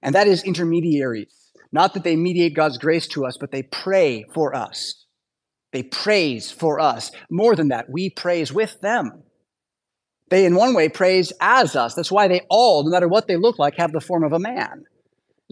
And 0.00 0.14
that 0.14 0.28
is 0.28 0.44
intermediaries. 0.44 1.50
Not 1.72 1.94
that 1.94 2.04
they 2.04 2.14
mediate 2.14 2.54
God's 2.54 2.78
grace 2.78 3.08
to 3.08 3.26
us, 3.26 3.36
but 3.36 3.50
they 3.50 3.62
pray 3.64 4.24
for 4.32 4.54
us. 4.54 5.06
They 5.72 5.82
praise 5.82 6.52
for 6.52 6.78
us. 6.78 7.10
More 7.30 7.56
than 7.56 7.68
that, 7.68 7.90
we 7.90 8.10
praise 8.10 8.52
with 8.52 8.80
them. 8.80 9.24
They, 10.30 10.44
in 10.44 10.54
one 10.54 10.74
way, 10.74 10.88
praise 10.88 11.32
as 11.40 11.74
us. 11.74 11.94
That's 11.94 12.12
why 12.12 12.28
they 12.28 12.42
all, 12.48 12.84
no 12.84 12.90
matter 12.90 13.08
what 13.08 13.26
they 13.26 13.36
look 13.36 13.58
like, 13.58 13.76
have 13.76 13.92
the 13.92 14.00
form 14.00 14.22
of 14.22 14.32
a 14.32 14.38
man 14.38 14.84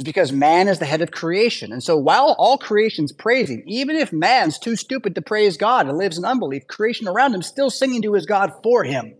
is 0.00 0.04
because 0.04 0.32
man 0.32 0.66
is 0.66 0.78
the 0.78 0.86
head 0.86 1.02
of 1.02 1.10
creation. 1.10 1.72
And 1.72 1.82
so 1.82 1.96
while 1.96 2.34
all 2.38 2.56
creation's 2.56 3.12
praising, 3.12 3.62
even 3.66 3.96
if 3.96 4.12
man's 4.12 4.58
too 4.58 4.74
stupid 4.74 5.14
to 5.14 5.22
praise 5.22 5.58
God 5.58 5.86
and 5.86 5.98
lives 5.98 6.16
in 6.16 6.24
unbelief, 6.24 6.66
creation 6.66 7.06
around 7.06 7.34
him 7.34 7.42
still 7.42 7.68
singing 7.68 8.00
to 8.02 8.14
his 8.14 8.24
God 8.24 8.50
for 8.62 8.82
him. 8.82 9.14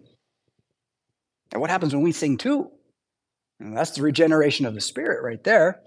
And 1.52 1.60
what 1.60 1.70
happens 1.70 1.94
when 1.94 2.02
we 2.02 2.12
sing 2.12 2.38
too? 2.38 2.70
And 3.60 3.76
that's 3.76 3.90
the 3.90 4.02
regeneration 4.02 4.64
of 4.64 4.74
the 4.74 4.80
spirit 4.80 5.22
right 5.22 5.42
there. 5.44 5.82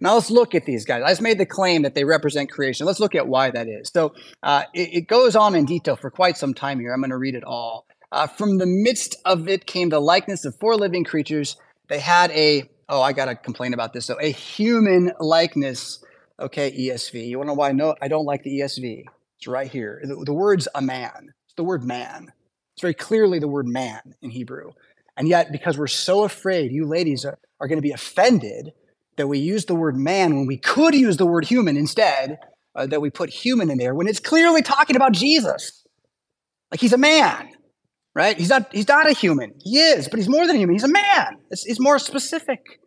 Now 0.00 0.14
let's 0.14 0.30
look 0.30 0.54
at 0.54 0.64
these 0.64 0.86
guys. 0.86 1.02
I 1.04 1.10
just 1.10 1.20
made 1.20 1.38
the 1.38 1.44
claim 1.44 1.82
that 1.82 1.94
they 1.94 2.04
represent 2.04 2.50
creation. 2.50 2.86
Let's 2.86 3.00
look 3.00 3.14
at 3.14 3.28
why 3.28 3.50
that 3.50 3.68
is. 3.68 3.90
So 3.92 4.14
uh, 4.42 4.62
it, 4.72 4.94
it, 4.94 5.08
goes 5.08 5.36
on 5.36 5.54
in 5.54 5.64
detail 5.64 5.96
for 5.96 6.10
quite 6.10 6.38
some 6.38 6.54
time 6.54 6.78
here. 6.78 6.94
I'm 6.94 7.00
going 7.00 7.10
to 7.10 7.18
read 7.18 7.34
it 7.34 7.44
all. 7.44 7.84
Uh, 8.12 8.28
from 8.28 8.58
the 8.58 8.66
midst 8.66 9.16
of 9.24 9.48
it 9.48 9.66
came 9.66 9.88
the 9.88 10.00
likeness 10.00 10.44
of 10.44 10.54
four 10.60 10.76
living 10.76 11.04
creatures. 11.04 11.56
They 11.88 11.98
had 11.98 12.30
a 12.30 12.70
oh, 12.88 13.02
I 13.02 13.12
got 13.12 13.26
to 13.26 13.34
complain 13.34 13.74
about 13.74 13.92
this. 13.92 14.06
So 14.06 14.18
a 14.20 14.30
human 14.30 15.12
likeness. 15.20 16.04
Okay, 16.40 16.70
ESV. 16.72 17.28
You 17.28 17.38
want 17.38 17.48
to 17.48 17.52
know 17.52 17.58
why 17.58 17.70
I 17.70 18.04
I 18.04 18.08
don't 18.08 18.24
like 18.24 18.42
the 18.42 18.60
ESV? 18.60 19.04
It's 19.38 19.46
right 19.46 19.70
here. 19.70 20.00
The, 20.02 20.16
the 20.24 20.32
word's 20.32 20.68
a 20.74 20.82
man. 20.82 21.32
It's 21.46 21.54
the 21.54 21.64
word 21.64 21.84
man. 21.84 22.32
It's 22.74 22.80
very 22.80 22.94
clearly 22.94 23.38
the 23.38 23.48
word 23.48 23.68
man 23.68 24.14
in 24.22 24.30
Hebrew. 24.30 24.72
And 25.16 25.28
yet, 25.28 25.52
because 25.52 25.76
we're 25.76 25.86
so 25.88 26.24
afraid, 26.24 26.72
you 26.72 26.86
ladies 26.86 27.24
are, 27.24 27.38
are 27.60 27.68
going 27.68 27.78
to 27.78 27.82
be 27.82 27.92
offended 27.92 28.72
that 29.16 29.28
we 29.28 29.38
use 29.38 29.66
the 29.66 29.74
word 29.74 29.96
man 29.96 30.36
when 30.36 30.46
we 30.46 30.56
could 30.56 30.94
use 30.94 31.16
the 31.16 31.26
word 31.26 31.44
human 31.44 31.76
instead, 31.76 32.38
uh, 32.74 32.86
that 32.86 33.02
we 33.02 33.10
put 33.10 33.28
human 33.28 33.70
in 33.70 33.78
there 33.78 33.94
when 33.94 34.06
it's 34.08 34.20
clearly 34.20 34.62
talking 34.62 34.96
about 34.96 35.12
Jesus. 35.12 35.86
Like 36.70 36.80
he's 36.80 36.94
a 36.94 36.98
man, 36.98 37.51
right? 38.14 38.36
He's 38.36 38.48
not, 38.48 38.72
he's 38.72 38.88
not 38.88 39.08
a 39.08 39.12
human. 39.12 39.54
He 39.62 39.78
is, 39.78 40.08
but 40.08 40.18
he's 40.18 40.28
more 40.28 40.46
than 40.46 40.56
human. 40.56 40.74
He's 40.74 40.84
a 40.84 40.88
man. 40.88 41.38
It's, 41.50 41.64
he's 41.64 41.80
more 41.80 41.98
specific. 41.98 42.80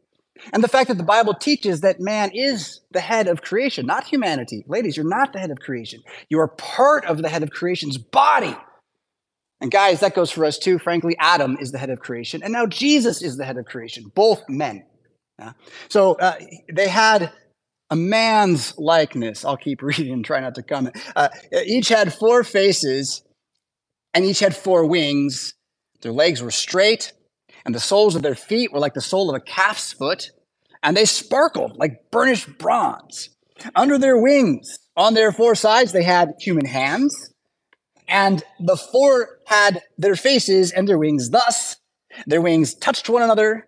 And 0.53 0.63
the 0.63 0.67
fact 0.67 0.89
that 0.89 0.97
the 0.97 1.03
Bible 1.03 1.33
teaches 1.33 1.81
that 1.81 1.99
man 1.99 2.29
is 2.33 2.81
the 2.91 2.99
head 2.99 3.27
of 3.27 3.41
creation, 3.41 3.85
not 3.85 4.03
humanity. 4.05 4.65
Ladies, 4.67 4.97
you're 4.97 5.07
not 5.07 5.33
the 5.33 5.39
head 5.39 5.51
of 5.51 5.59
creation. 5.59 6.01
You 6.29 6.39
are 6.39 6.49
part 6.49 7.05
of 7.05 7.21
the 7.21 7.29
head 7.29 7.41
of 7.41 7.51
creation's 7.51 7.97
body. 7.97 8.55
And 9.61 9.71
guys, 9.71 10.01
that 10.01 10.13
goes 10.13 10.31
for 10.31 10.45
us 10.45 10.59
too. 10.59 10.77
Frankly, 10.77 11.15
Adam 11.19 11.57
is 11.59 11.71
the 11.71 11.77
head 11.77 11.89
of 11.89 11.99
creation, 11.99 12.43
and 12.43 12.51
now 12.51 12.65
Jesus 12.65 13.21
is 13.21 13.37
the 13.37 13.45
head 13.45 13.57
of 13.57 13.65
creation, 13.65 14.11
both 14.13 14.43
men. 14.49 14.85
Yeah? 15.39 15.53
So 15.87 16.13
uh, 16.15 16.35
they 16.71 16.89
had 16.89 17.31
a 17.89 17.95
man's 17.95 18.77
likeness. 18.77 19.45
I'll 19.45 19.57
keep 19.57 19.81
reading 19.81 20.11
and 20.11 20.25
try 20.25 20.39
not 20.41 20.55
to 20.55 20.63
comment. 20.63 20.97
Uh, 21.15 21.29
each 21.65 21.89
had 21.89 22.13
four 22.13 22.43
faces, 22.43 23.23
and 24.15 24.25
each 24.25 24.39
had 24.39 24.55
four 24.55 24.85
wings. 24.85 25.53
Their 26.01 26.11
legs 26.11 26.41
were 26.41 26.51
straight, 26.51 27.13
and 27.65 27.75
the 27.75 27.79
soles 27.79 28.15
of 28.15 28.23
their 28.23 28.35
feet 28.35 28.73
were 28.73 28.79
like 28.79 28.95
the 28.95 29.01
sole 29.01 29.29
of 29.29 29.35
a 29.35 29.39
calf's 29.39 29.93
foot, 29.93 30.31
and 30.81 30.97
they 30.97 31.05
sparkled 31.05 31.77
like 31.77 32.09
burnished 32.09 32.57
bronze. 32.57 33.29
Under 33.75 33.99
their 33.99 34.17
wings, 34.17 34.79
on 34.97 35.13
their 35.13 35.31
four 35.31 35.53
sides, 35.53 35.91
they 35.91 36.03
had 36.03 36.33
human 36.39 36.65
hands 36.65 37.29
and 38.07 38.43
the 38.59 38.77
four 38.77 39.39
had 39.45 39.81
their 39.97 40.15
faces 40.15 40.71
and 40.71 40.87
their 40.87 40.97
wings 40.97 41.29
thus. 41.29 41.77
Their 42.27 42.41
wings 42.41 42.75
touched 42.75 43.09
one 43.09 43.23
another. 43.23 43.67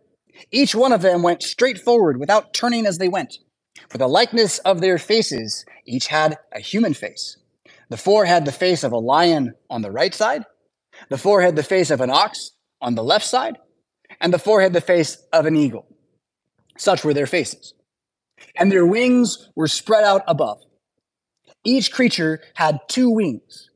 Each 0.51 0.75
one 0.75 0.94
of 0.94 1.01
them 1.01 1.24
went 1.24 1.44
straight 1.44 1.80
forward 1.80 2.20
without 2.20 2.54
turning 2.54 2.86
as 2.86 2.98
they 2.98 3.08
went. 3.08 3.39
For 3.89 3.98
the 3.98 4.08
likeness 4.08 4.60
of 4.60 4.82
their 4.82 4.98
faces, 4.98 5.66
each 5.86 6.08
had 6.08 6.38
a 6.54 6.60
human 6.60 6.94
face. 6.94 7.38
The 7.89 7.98
four 7.98 8.25
had 8.25 8.46
the 8.46 8.51
face 8.51 8.84
of 8.84 8.91
a 8.91 8.98
lion 8.98 9.53
on 9.70 9.82
the 9.82 9.91
right 9.91 10.13
side. 10.13 10.44
The 11.10 11.17
four 11.17 11.41
had 11.41 11.56
the 11.56 11.63
face 11.63 11.89
of 11.89 12.01
an 12.01 12.10
ox 12.10 12.51
on 12.82 12.96
the 12.96 13.03
left 13.03 13.25
side. 13.25 13.58
And 14.20 14.34
the 14.34 14.39
four 14.39 14.62
had 14.62 14.74
the 14.74 14.82
face 14.82 15.17
of 15.32 15.46
an 15.46 15.56
eagle. 15.56 15.88
Such 16.77 17.03
were 17.03 17.13
their 17.13 17.27
faces. 17.27 17.74
And 18.56 18.72
their 18.72 18.86
wings 18.86 19.50
were 19.56 19.67
spread 19.67 20.03
out 20.03 20.24
above. 20.27 20.62
Each 21.63 21.91
creature 21.91 22.41
had 22.56 22.79
two 22.88 23.10
wings 23.10 23.70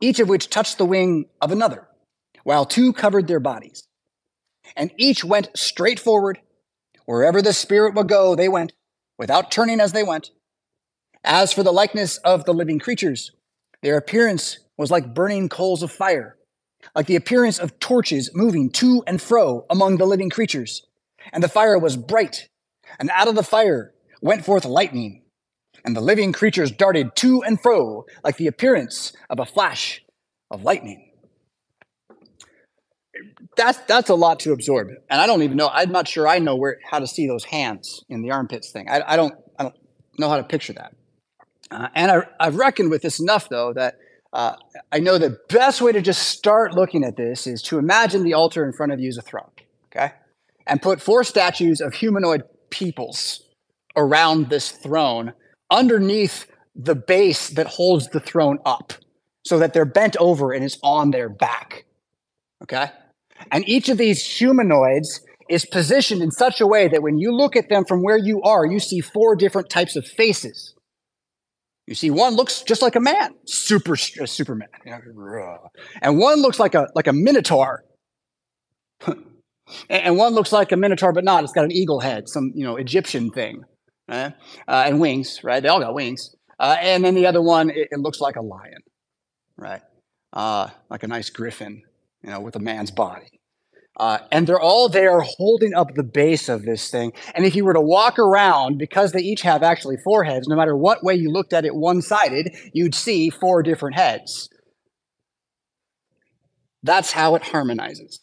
each 0.00 0.18
of 0.18 0.28
which 0.28 0.50
touched 0.50 0.78
the 0.78 0.86
wing 0.86 1.26
of 1.40 1.52
another, 1.52 1.86
while 2.44 2.64
two 2.64 2.92
covered 2.92 3.28
their 3.28 3.40
bodies. 3.40 3.86
And 4.76 4.90
each 4.96 5.24
went 5.24 5.50
straight 5.54 6.00
forward. 6.00 6.40
Wherever 7.04 7.42
the 7.42 7.52
Spirit 7.52 7.94
would 7.94 8.08
go, 8.08 8.34
they 8.34 8.48
went, 8.48 8.72
without 9.18 9.50
turning 9.50 9.80
as 9.80 9.92
they 9.92 10.02
went. 10.02 10.30
As 11.22 11.52
for 11.52 11.62
the 11.62 11.72
likeness 11.72 12.16
of 12.18 12.44
the 12.44 12.54
living 12.54 12.78
creatures, 12.78 13.32
their 13.82 13.96
appearance 13.96 14.58
was 14.76 14.90
like 14.90 15.14
burning 15.14 15.48
coals 15.48 15.82
of 15.82 15.90
fire, 15.90 16.36
like 16.94 17.06
the 17.06 17.16
appearance 17.16 17.58
of 17.58 17.78
torches 17.78 18.30
moving 18.34 18.70
to 18.70 19.02
and 19.06 19.20
fro 19.20 19.66
among 19.70 19.96
the 19.96 20.06
living 20.06 20.30
creatures. 20.30 20.86
And 21.32 21.42
the 21.42 21.48
fire 21.48 21.78
was 21.78 21.96
bright, 21.96 22.48
and 22.98 23.10
out 23.10 23.28
of 23.28 23.34
the 23.34 23.42
fire 23.42 23.92
went 24.22 24.44
forth 24.44 24.64
lightning 24.64 25.22
and 25.84 25.96
the 25.96 26.00
living 26.00 26.32
creatures 26.32 26.70
darted 26.70 27.14
to 27.16 27.42
and 27.42 27.60
fro 27.60 28.04
like 28.24 28.36
the 28.36 28.46
appearance 28.46 29.12
of 29.28 29.38
a 29.38 29.46
flash 29.46 30.02
of 30.50 30.62
lightning. 30.62 31.06
That's 33.56 33.78
that's 33.80 34.08
a 34.08 34.14
lot 34.14 34.40
to 34.40 34.52
absorb, 34.52 34.88
and 35.10 35.20
I 35.20 35.26
don't 35.26 35.42
even 35.42 35.56
know. 35.56 35.68
I'm 35.68 35.92
not 35.92 36.08
sure 36.08 36.26
I 36.26 36.38
know 36.38 36.56
where 36.56 36.78
how 36.88 37.00
to 37.00 37.06
see 37.06 37.26
those 37.26 37.44
hands 37.44 38.04
in 38.08 38.22
the 38.22 38.30
armpits 38.30 38.70
thing. 38.70 38.88
I, 38.88 39.02
I 39.06 39.16
don't 39.16 39.34
I 39.58 39.64
don't 39.64 39.74
know 40.18 40.28
how 40.28 40.36
to 40.36 40.44
picture 40.44 40.72
that. 40.74 40.94
Uh, 41.70 41.88
and 41.94 42.10
I, 42.10 42.22
I've 42.38 42.56
reckoned 42.56 42.90
with 42.90 43.02
this 43.02 43.20
enough 43.20 43.48
though 43.48 43.72
that 43.74 43.98
uh, 44.32 44.56
I 44.92 44.98
know 44.98 45.18
the 45.18 45.38
best 45.48 45.80
way 45.80 45.92
to 45.92 46.00
just 46.00 46.28
start 46.28 46.74
looking 46.74 47.04
at 47.04 47.16
this 47.16 47.46
is 47.46 47.62
to 47.62 47.78
imagine 47.78 48.22
the 48.22 48.34
altar 48.34 48.64
in 48.64 48.72
front 48.72 48.92
of 48.92 49.00
you 49.00 49.08
as 49.08 49.16
a 49.16 49.22
throne, 49.22 49.50
okay, 49.86 50.12
and 50.66 50.80
put 50.80 51.00
four 51.00 51.24
statues 51.24 51.80
of 51.80 51.94
humanoid 51.94 52.42
peoples 52.70 53.42
around 53.96 54.48
this 54.48 54.70
throne 54.70 55.32
underneath 55.70 56.46
the 56.74 56.94
base 56.94 57.50
that 57.50 57.66
holds 57.66 58.08
the 58.08 58.20
throne 58.20 58.58
up 58.64 58.92
so 59.44 59.58
that 59.58 59.72
they're 59.72 59.84
bent 59.84 60.16
over 60.18 60.52
and 60.52 60.64
it's 60.64 60.78
on 60.82 61.10
their 61.10 61.28
back. 61.28 61.84
Okay? 62.62 62.86
And 63.50 63.68
each 63.68 63.88
of 63.88 63.98
these 63.98 64.24
humanoids 64.24 65.20
is 65.48 65.64
positioned 65.64 66.22
in 66.22 66.30
such 66.30 66.60
a 66.60 66.66
way 66.66 66.88
that 66.88 67.02
when 67.02 67.18
you 67.18 67.34
look 67.34 67.56
at 67.56 67.68
them 67.68 67.84
from 67.84 68.02
where 68.02 68.18
you 68.18 68.40
are, 68.42 68.64
you 68.64 68.78
see 68.78 69.00
four 69.00 69.34
different 69.34 69.68
types 69.68 69.96
of 69.96 70.06
faces. 70.06 70.74
You 71.90 71.94
see, 71.94 72.10
one 72.10 72.36
looks 72.36 72.62
just 72.62 72.80
like 72.80 72.96
a 72.96 73.00
man, 73.00 73.34
super 73.46 73.92
uh, 73.94 74.24
Superman, 74.24 74.68
and 76.00 76.18
one 76.18 76.40
looks 76.40 76.58
like 76.58 76.74
a 76.74 76.86
like 76.94 77.08
a 77.08 77.12
minotaur, 77.12 77.84
and 79.90 80.16
one 80.16 80.32
looks 80.32 80.52
like 80.52 80.72
a 80.72 80.76
minotaur, 80.76 81.12
but 81.12 81.24
not. 81.24 81.44
It's 81.44 81.52
got 81.52 81.64
an 81.64 81.72
eagle 81.72 82.00
head, 82.00 82.28
some 82.28 82.52
you 82.54 82.64
know 82.64 82.76
Egyptian 82.76 83.30
thing 83.30 83.64
right? 84.10 84.34
Uh, 84.68 84.84
and 84.86 85.00
wings, 85.00 85.40
right? 85.42 85.62
They 85.62 85.68
all 85.68 85.80
got 85.80 85.94
wings. 85.94 86.34
Uh, 86.58 86.76
and 86.80 87.04
then 87.04 87.14
the 87.14 87.26
other 87.26 87.40
one, 87.40 87.70
it, 87.70 87.88
it 87.90 88.00
looks 88.00 88.20
like 88.20 88.36
a 88.36 88.42
lion, 88.42 88.82
right? 89.56 89.82
Uh, 90.32 90.68
like 90.90 91.02
a 91.02 91.08
nice 91.08 91.30
griffin, 91.30 91.82
you 92.22 92.30
know, 92.30 92.40
with 92.40 92.56
a 92.56 92.58
man's 92.58 92.90
body. 92.90 93.39
Uh, 93.96 94.18
and 94.32 94.46
they're 94.46 94.60
all 94.60 94.88
there 94.88 95.20
holding 95.20 95.74
up 95.74 95.94
the 95.94 96.02
base 96.02 96.48
of 96.48 96.62
this 96.62 96.90
thing. 96.90 97.12
And 97.34 97.44
if 97.44 97.54
you 97.54 97.64
were 97.64 97.74
to 97.74 97.80
walk 97.80 98.18
around, 98.18 98.78
because 98.78 99.12
they 99.12 99.20
each 99.20 99.42
have 99.42 99.62
actually 99.62 99.96
four 100.02 100.24
heads, 100.24 100.48
no 100.48 100.56
matter 100.56 100.76
what 100.76 101.04
way 101.04 101.14
you 101.14 101.30
looked 101.30 101.52
at 101.52 101.64
it 101.64 101.74
one 101.74 102.00
sided, 102.00 102.54
you'd 102.72 102.94
see 102.94 103.28
four 103.28 103.62
different 103.62 103.96
heads. 103.96 104.48
That's 106.82 107.12
how 107.12 107.34
it 107.34 107.42
harmonizes. 107.42 108.20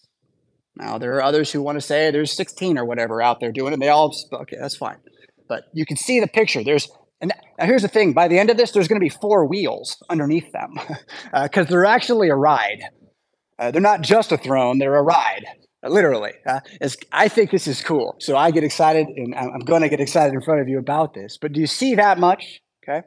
Now, 0.76 0.98
there 0.98 1.16
are 1.16 1.24
others 1.24 1.52
who 1.52 1.62
want 1.62 1.76
to 1.76 1.82
say 1.82 2.10
there's 2.10 2.32
16 2.32 2.78
or 2.78 2.86
whatever 2.86 3.22
out 3.22 3.40
there 3.40 3.52
doing 3.52 3.74
it. 3.74 3.80
they 3.80 3.90
all, 3.90 4.16
okay, 4.34 4.58
that's 4.60 4.78
fine 4.78 4.98
but 5.48 5.66
you 5.74 5.86
can 5.86 5.98
see 5.98 6.20
the 6.20 6.28
picture. 6.28 6.64
There's 6.64 6.90
and 7.20 7.32
now 7.58 7.66
here's 7.66 7.82
the 7.82 7.88
thing: 7.88 8.14
by 8.14 8.28
the 8.28 8.38
end 8.38 8.50
of 8.50 8.58
this, 8.58 8.72
there's 8.72 8.88
going 8.88 9.00
to 9.00 9.06
be 9.06 9.10
four 9.10 9.46
wheels 9.46 10.04
underneath 10.10 10.52
them 10.52 10.76
because 11.34 11.66
uh, 11.68 11.70
they're 11.70 11.86
actually 11.86 12.30
a 12.30 12.36
ride. 12.36 12.82
Uh, 13.60 13.72
they're 13.72 13.82
not 13.82 14.02
just 14.02 14.32
a 14.32 14.38
throne; 14.38 14.80
they're 14.80 14.96
a 14.96 15.02
ride, 15.02 15.46
literally. 15.84 16.34
Uh, 16.46 16.60
I 17.12 17.28
think 17.28 17.52
this 17.52 17.68
is 17.68 17.82
cool, 17.82 18.16
so 18.20 18.38
I 18.38 18.52
get 18.52 18.64
excited, 18.64 19.08
and 19.08 19.36
I'm 19.36 19.60
going 19.60 19.82
to 19.82 19.90
get 19.90 20.00
excited 20.00 20.34
in 20.34 20.42
front 20.42 20.62
of 20.62 20.68
you 20.68 20.80
about 20.80 21.14
this. 21.14 21.38
But 21.38 21.54
do 21.54 21.60
you 21.60 21.68
see 21.68 21.96
that 21.96 22.20
much? 22.20 22.62
Okay. 22.88 23.06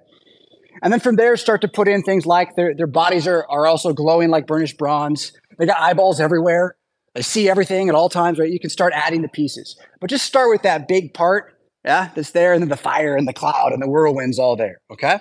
And 0.83 0.93
then 0.93 1.01
from 1.01 1.17
there, 1.17 1.37
start 1.37 1.61
to 1.63 1.69
put 1.69 1.89
in 1.89 2.03
things 2.03 2.27
like 2.27 2.55
their, 2.55 2.75
their 2.75 2.87
bodies 2.87 3.27
are, 3.27 3.45
are 3.51 3.67
also 3.67 3.93
glowing 3.93 4.31
like 4.31 4.47
burnished 4.47 4.79
bronze. 4.79 5.33
They 5.59 5.67
got 5.67 5.79
eyeballs 5.79 6.21
everywhere. 6.21 6.77
They 7.15 7.23
see 7.23 7.49
everything 7.49 7.89
at 7.89 7.95
all 7.95 8.09
times, 8.09 8.39
right? 8.39 8.51
You 8.51 8.61
can 8.61 8.71
start 8.71 8.93
adding 8.95 9.23
the 9.23 9.29
pieces. 9.29 9.77
But 10.01 10.11
just 10.11 10.25
start 10.25 10.49
with 10.49 10.63
that 10.63 10.87
big 10.87 11.13
part 11.13 11.61
yeah, 11.85 12.11
that's 12.15 12.33
there, 12.33 12.53
and 12.53 12.63
then 12.63 12.69
the 12.69 12.77
fire 12.77 13.17
and 13.17 13.27
the 13.27 13.33
cloud 13.33 13.73
and 13.73 13.83
the 13.83 13.89
whirlwind's 13.89 14.39
all 14.39 14.57
there. 14.57 14.81
Okay? 14.91 15.19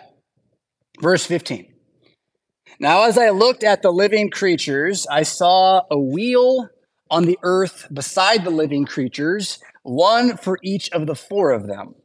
Verse 0.99 1.25
15. 1.25 1.68
Now, 2.81 3.03
as 3.03 3.17
I 3.17 3.31
looked 3.31 3.65
at 3.65 3.81
the 3.81 3.91
living 3.91 4.29
creatures, 4.29 5.05
I 5.11 5.23
saw 5.23 5.81
a 5.91 5.99
wheel 5.99 6.69
on 7.11 7.25
the 7.25 7.37
earth 7.43 7.87
beside 7.91 8.45
the 8.45 8.51
living 8.51 8.85
creatures, 8.85 9.59
one 9.83 10.37
for 10.37 10.59
each 10.63 10.89
of 10.91 11.05
the 11.05 11.15
four 11.15 11.51
of 11.51 11.67
them. 11.67 11.95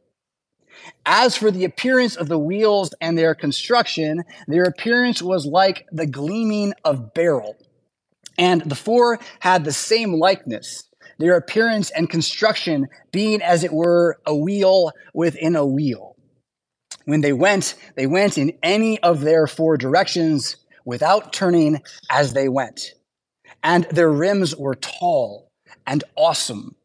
As 1.05 1.37
for 1.37 1.49
the 1.49 1.63
appearance 1.63 2.17
of 2.17 2.27
the 2.27 2.37
wheels 2.37 2.93
and 2.99 3.17
their 3.17 3.33
construction, 3.33 4.23
their 4.47 4.63
appearance 4.63 5.21
was 5.21 5.45
like 5.45 5.87
the 5.93 6.05
gleaming 6.05 6.73
of 6.83 7.13
beryl. 7.13 7.55
And 8.37 8.61
the 8.63 8.75
four 8.75 9.19
had 9.39 9.63
the 9.63 9.71
same 9.71 10.13
likeness 10.13 10.83
their 11.17 11.37
appearance 11.37 11.91
and 11.91 12.09
construction 12.09 12.89
being 13.13 13.41
as 13.41 13.63
it 13.63 13.71
were 13.71 14.19
a 14.25 14.35
wheel 14.35 14.91
within 15.13 15.55
a 15.55 15.65
wheel. 15.65 16.17
When 17.05 17.21
they 17.21 17.31
went, 17.31 17.75
they 17.95 18.05
went 18.05 18.37
in 18.37 18.51
any 18.61 19.01
of 19.01 19.21
their 19.21 19.47
four 19.47 19.77
directions 19.77 20.57
without 20.85 21.33
turning 21.33 21.81
as 22.09 22.33
they 22.33 22.47
went. 22.47 22.93
And 23.63 23.85
their 23.85 24.11
rims 24.11 24.55
were 24.55 24.75
tall 24.75 25.51
and 25.85 26.03
awesome. 26.15 26.75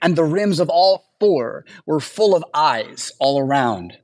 And 0.00 0.16
the 0.16 0.24
rims 0.24 0.60
of 0.60 0.68
all 0.68 1.04
four 1.20 1.64
were 1.86 2.00
full 2.00 2.34
of 2.34 2.44
eyes 2.54 3.12
all 3.18 3.38
around. 3.38 3.98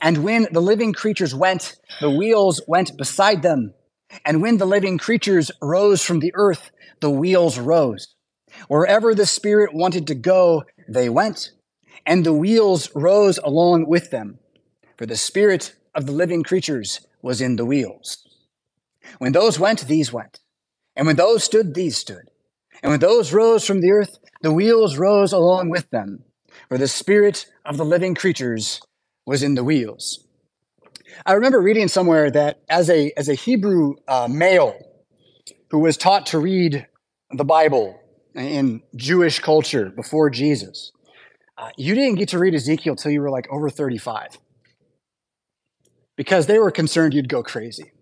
And 0.00 0.24
when 0.24 0.48
the 0.50 0.62
living 0.62 0.92
creatures 0.92 1.34
went, 1.34 1.76
the 2.00 2.10
wheels 2.10 2.60
went 2.66 2.96
beside 2.96 3.42
them. 3.42 3.74
And 4.24 4.40
when 4.40 4.58
the 4.58 4.66
living 4.66 4.98
creatures 4.98 5.50
rose 5.60 6.02
from 6.02 6.20
the 6.20 6.32
earth, 6.34 6.70
the 7.00 7.10
wheels 7.10 7.58
rose. 7.58 8.14
Wherever 8.68 9.14
the 9.14 9.26
Spirit 9.26 9.74
wanted 9.74 10.06
to 10.06 10.14
go, 10.14 10.64
they 10.88 11.08
went, 11.08 11.50
and 12.06 12.24
the 12.24 12.32
wheels 12.32 12.90
rose 12.94 13.38
along 13.38 13.86
with 13.86 14.10
them, 14.10 14.38
for 14.96 15.06
the 15.06 15.16
spirit 15.16 15.74
of 15.94 16.06
the 16.06 16.12
living 16.12 16.42
creatures 16.42 17.06
was 17.22 17.40
in 17.40 17.56
the 17.56 17.66
wheels. 17.66 18.25
When 19.18 19.32
those 19.32 19.58
went, 19.58 19.86
these 19.86 20.12
went. 20.12 20.40
And 20.94 21.06
when 21.06 21.16
those 21.16 21.44
stood, 21.44 21.74
these 21.74 21.96
stood. 21.96 22.30
And 22.82 22.90
when 22.90 23.00
those 23.00 23.32
rose 23.32 23.66
from 23.66 23.80
the 23.80 23.90
earth, 23.90 24.18
the 24.42 24.52
wheels 24.52 24.98
rose 24.98 25.32
along 25.32 25.70
with 25.70 25.90
them, 25.90 26.24
for 26.68 26.78
the 26.78 26.88
spirit 26.88 27.46
of 27.64 27.76
the 27.76 27.84
living 27.84 28.14
creatures 28.14 28.80
was 29.26 29.42
in 29.42 29.54
the 29.54 29.64
wheels. 29.64 30.26
I 31.24 31.32
remember 31.32 31.60
reading 31.60 31.88
somewhere 31.88 32.30
that 32.30 32.60
as 32.68 32.90
a, 32.90 33.12
as 33.16 33.28
a 33.28 33.34
Hebrew 33.34 33.94
uh, 34.06 34.28
male 34.30 34.76
who 35.70 35.78
was 35.78 35.96
taught 35.96 36.26
to 36.26 36.38
read 36.38 36.86
the 37.30 37.44
Bible 37.44 38.00
in 38.34 38.82
Jewish 38.94 39.38
culture 39.38 39.90
before 39.90 40.30
Jesus, 40.30 40.92
uh, 41.58 41.70
you 41.76 41.94
didn't 41.94 42.16
get 42.16 42.28
to 42.30 42.38
read 42.38 42.54
Ezekiel 42.54 42.96
till 42.96 43.10
you 43.10 43.20
were 43.22 43.30
like 43.30 43.48
over 43.50 43.70
35 43.70 44.38
because 46.16 46.46
they 46.46 46.58
were 46.58 46.70
concerned 46.70 47.14
you'd 47.14 47.28
go 47.28 47.42
crazy. 47.42 47.92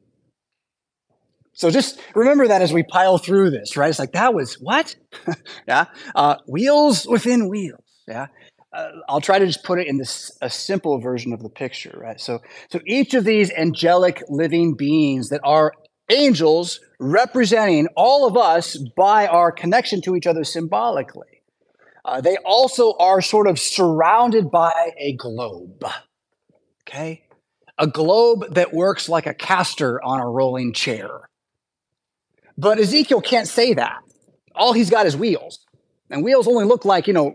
So 1.55 1.71
just 1.71 2.01
remember 2.15 2.49
that 2.49 2.63
as 2.63 2.73
we 2.73 2.83
pile 2.83 3.19
through 3.19 3.51
this, 3.51 3.77
right? 3.77 3.89
It's 3.89 3.99
like, 3.99 4.13
that 4.13 4.35
was 4.35 4.55
what? 4.55 4.97
yeah. 5.69 5.87
Uh, 6.15 6.37
wheels 6.47 7.07
within 7.07 7.49
wheels. 7.49 7.81
Yeah. 8.09 8.27
Uh, 8.73 8.89
I'll 9.09 9.21
try 9.21 9.39
to 9.39 9.47
just 9.47 9.63
put 9.63 9.79
it 9.79 9.87
in 9.87 9.99
this 9.99 10.37
a 10.43 10.51
simple 10.51 10.99
version 10.99 11.33
of 11.33 11.43
the 11.43 11.49
picture, 11.49 11.97
right? 12.01 12.21
So, 12.21 12.41
so 12.71 12.81
each 12.87 13.15
of 13.15 13.25
these 13.25 13.53
angelic 13.53 14.23
living 14.29 14.75
beings 14.75 15.29
that 15.29 15.41
are 15.45 15.73
angels 16.11 16.81
representing 16.99 17.87
all 17.97 18.27
of 18.27 18.37
us 18.37 18.77
by 18.97 19.29
our 19.29 19.53
connection 19.53 20.01
to 20.03 20.17
each 20.17 20.27
other 20.27 20.43
symbolically, 20.43 21.43
uh, 22.05 22.21
they 22.21 22.37
also 22.45 22.95
are 22.99 23.21
sort 23.21 23.47
of 23.47 23.61
surrounded 23.61 24.51
by 24.51 24.91
a 24.99 25.15
globe. 25.15 25.85
Okay, 26.83 27.23
a 27.79 27.87
globe 27.87 28.55
that 28.55 28.75
works 28.75 29.09
like 29.09 29.27
a 29.27 29.35
caster 29.35 30.03
on 30.03 30.21
a 30.21 30.29
rolling 30.29 30.73
chair. 30.73 31.29
But 32.57 32.79
Ezekiel 32.79 33.21
can't 33.21 33.49
say 33.49 33.75
that. 33.75 33.99
All 34.55 34.73
he's 34.73 34.91
got 34.91 35.07
is 35.07 35.17
wheels. 35.17 35.65
And 36.11 36.23
wheels 36.23 36.47
only 36.47 36.65
look 36.65 36.85
like, 36.85 37.07
you 37.07 37.13
know, 37.13 37.35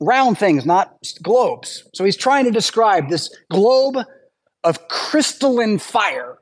round 0.00 0.38
things, 0.38 0.64
not 0.64 0.96
globes. 1.22 1.84
So 1.94 2.04
he's 2.04 2.16
trying 2.16 2.44
to 2.44 2.50
describe 2.50 3.08
this 3.08 3.34
globe 3.50 3.96
of 4.64 4.88
crystalline 4.88 5.78
fire 5.78 6.38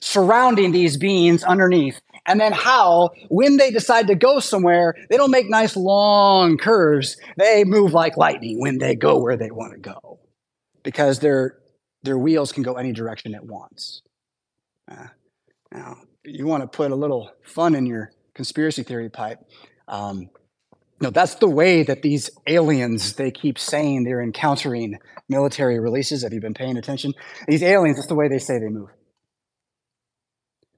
surrounding 0.00 0.72
these 0.72 0.96
beings 0.96 1.42
underneath. 1.42 2.00
And 2.26 2.40
then 2.40 2.52
how, 2.52 3.10
when 3.28 3.56
they 3.56 3.70
decide 3.70 4.06
to 4.08 4.14
go 4.14 4.38
somewhere, 4.38 4.94
they 5.08 5.16
don't 5.16 5.30
make 5.30 5.48
nice 5.48 5.76
long 5.76 6.58
curves. 6.58 7.16
They 7.36 7.64
move 7.64 7.92
like 7.94 8.16
lightning 8.16 8.60
when 8.60 8.78
they 8.78 8.94
go 8.94 9.18
where 9.18 9.36
they 9.36 9.50
want 9.50 9.72
to 9.72 9.78
go 9.78 10.20
because 10.82 11.20
their, 11.20 11.58
their 12.02 12.18
wheels 12.18 12.52
can 12.52 12.62
go 12.62 12.74
any 12.74 12.92
direction 12.92 13.34
at 13.34 13.44
once. 13.44 14.02
Uh, 14.90 15.06
now, 15.72 15.96
you 16.28 16.46
want 16.46 16.62
to 16.62 16.68
put 16.68 16.90
a 16.90 16.94
little 16.94 17.30
fun 17.42 17.74
in 17.74 17.86
your 17.86 18.12
conspiracy 18.34 18.82
theory 18.82 19.10
pipe. 19.10 19.40
Um, 19.86 20.30
no, 21.00 21.10
that's 21.10 21.36
the 21.36 21.48
way 21.48 21.84
that 21.84 22.02
these 22.02 22.30
aliens, 22.46 23.14
they 23.14 23.30
keep 23.30 23.58
saying 23.58 24.04
they're 24.04 24.22
encountering 24.22 24.98
military 25.28 25.78
releases. 25.78 26.22
Have 26.22 26.32
you 26.32 26.40
been 26.40 26.54
paying 26.54 26.76
attention? 26.76 27.14
These 27.46 27.62
aliens, 27.62 27.96
that's 27.96 28.08
the 28.08 28.14
way 28.14 28.28
they 28.28 28.38
say 28.38 28.58
they 28.58 28.68
move. 28.68 28.88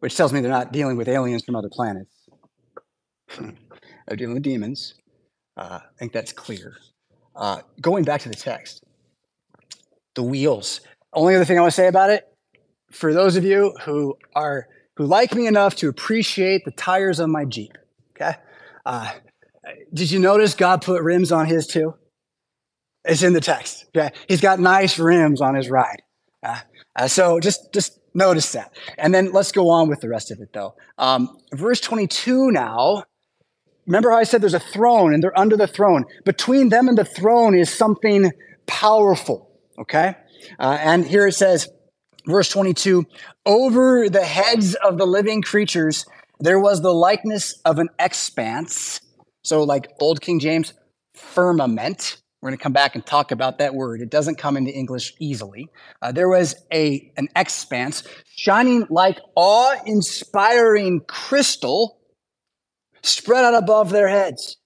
Which 0.00 0.16
tells 0.16 0.32
me 0.32 0.40
they're 0.40 0.50
not 0.50 0.72
dealing 0.72 0.96
with 0.96 1.08
aliens 1.08 1.44
from 1.44 1.56
other 1.56 1.70
planets. 1.70 2.14
they're 3.38 4.16
dealing 4.16 4.34
with 4.34 4.42
demons. 4.42 4.94
Uh, 5.56 5.80
I 5.82 5.98
think 5.98 6.12
that's 6.12 6.32
clear. 6.32 6.76
Uh, 7.34 7.62
going 7.80 8.04
back 8.04 8.20
to 8.22 8.28
the 8.28 8.34
text, 8.34 8.84
the 10.14 10.22
wheels. 10.22 10.80
Only 11.12 11.34
other 11.34 11.44
thing 11.44 11.58
I 11.58 11.62
want 11.62 11.72
to 11.72 11.76
say 11.76 11.88
about 11.88 12.10
it, 12.10 12.26
for 12.90 13.14
those 13.14 13.36
of 13.36 13.44
you 13.44 13.74
who 13.84 14.16
are 14.34 14.68
who 15.00 15.06
like 15.06 15.34
me 15.34 15.46
enough 15.46 15.76
to 15.76 15.88
appreciate 15.88 16.66
the 16.66 16.70
tires 16.70 17.20
on 17.20 17.30
my 17.30 17.46
Jeep. 17.46 17.72
Okay. 18.14 18.36
Uh, 18.84 19.10
did 19.94 20.10
you 20.10 20.18
notice 20.18 20.54
God 20.54 20.82
put 20.82 21.02
rims 21.02 21.32
on 21.32 21.46
his 21.46 21.66
too? 21.66 21.94
It's 23.06 23.22
in 23.22 23.32
the 23.32 23.40
text. 23.40 23.86
Okay. 23.96 24.14
He's 24.28 24.42
got 24.42 24.60
nice 24.60 24.98
rims 24.98 25.40
on 25.40 25.54
his 25.54 25.70
ride. 25.70 26.02
Uh, 26.42 26.60
uh, 26.94 27.08
so 27.08 27.40
just, 27.40 27.72
just 27.72 27.98
notice 28.12 28.52
that. 28.52 28.74
And 28.98 29.14
then 29.14 29.32
let's 29.32 29.52
go 29.52 29.70
on 29.70 29.88
with 29.88 30.00
the 30.00 30.08
rest 30.10 30.30
of 30.30 30.38
it 30.38 30.52
though. 30.52 30.74
Um, 30.98 31.34
verse 31.54 31.80
22 31.80 32.50
now. 32.50 33.04
Remember 33.86 34.10
how 34.10 34.18
I 34.18 34.24
said 34.24 34.42
there's 34.42 34.52
a 34.52 34.60
throne 34.60 35.14
and 35.14 35.22
they're 35.22 35.38
under 35.38 35.56
the 35.56 35.66
throne. 35.66 36.04
Between 36.26 36.68
them 36.68 36.88
and 36.88 36.98
the 36.98 37.06
throne 37.06 37.54
is 37.54 37.72
something 37.72 38.32
powerful. 38.66 39.50
Okay. 39.78 40.14
Uh, 40.58 40.76
and 40.78 41.06
here 41.06 41.26
it 41.26 41.32
says, 41.32 41.70
verse 42.26 42.48
22 42.48 43.06
over 43.46 44.08
the 44.08 44.24
heads 44.24 44.74
of 44.76 44.98
the 44.98 45.06
living 45.06 45.42
creatures 45.42 46.04
there 46.40 46.58
was 46.58 46.80
the 46.80 46.92
likeness 46.92 47.60
of 47.66 47.78
an 47.78 47.90
expanse. 47.98 49.00
So 49.44 49.62
like 49.62 49.88
old 50.00 50.20
king 50.20 50.40
james 50.40 50.72
firmament. 51.14 52.16
We're 52.40 52.48
going 52.48 52.58
to 52.58 52.62
come 52.62 52.72
back 52.72 52.94
and 52.94 53.04
talk 53.04 53.32
about 53.32 53.58
that 53.58 53.74
word. 53.74 54.00
It 54.00 54.08
doesn't 54.08 54.36
come 54.36 54.56
into 54.56 54.72
english 54.72 55.12
easily. 55.18 55.68
Uh, 56.00 56.10
there 56.12 56.28
was 56.28 56.56
a 56.72 57.12
an 57.18 57.28
expanse 57.36 58.02
shining 58.34 58.86
like 58.88 59.20
awe-inspiring 59.36 61.02
crystal 61.06 61.98
spread 63.02 63.44
out 63.44 63.54
above 63.54 63.90
their 63.90 64.08
heads 64.08 64.56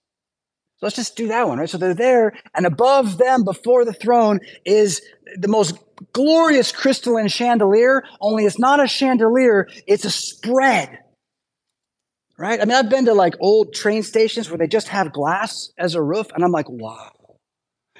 let's 0.84 0.96
just 0.96 1.16
do 1.16 1.28
that 1.28 1.48
one 1.48 1.58
right 1.58 1.68
so 1.68 1.78
they're 1.78 1.94
there 1.94 2.32
and 2.54 2.66
above 2.66 3.18
them 3.18 3.44
before 3.44 3.84
the 3.84 3.92
throne 3.92 4.38
is 4.64 5.00
the 5.36 5.48
most 5.48 5.78
glorious 6.12 6.72
crystalline 6.72 7.28
chandelier, 7.28 8.04
only 8.20 8.44
it's 8.44 8.58
not 8.58 8.82
a 8.82 8.86
chandelier, 8.86 9.68
it's 9.86 10.04
a 10.04 10.10
spread. 10.10 10.98
Right? 12.36 12.60
I 12.60 12.64
mean, 12.64 12.76
I've 12.76 12.90
been 12.90 13.04
to 13.04 13.14
like 13.14 13.34
old 13.40 13.74
train 13.74 14.02
stations 14.02 14.50
where 14.50 14.58
they 14.58 14.66
just 14.66 14.88
have 14.88 15.12
glass 15.12 15.70
as 15.78 15.94
a 15.94 16.02
roof, 16.02 16.26
and 16.34 16.44
I'm 16.44 16.50
like, 16.50 16.68
wow. 16.68 17.12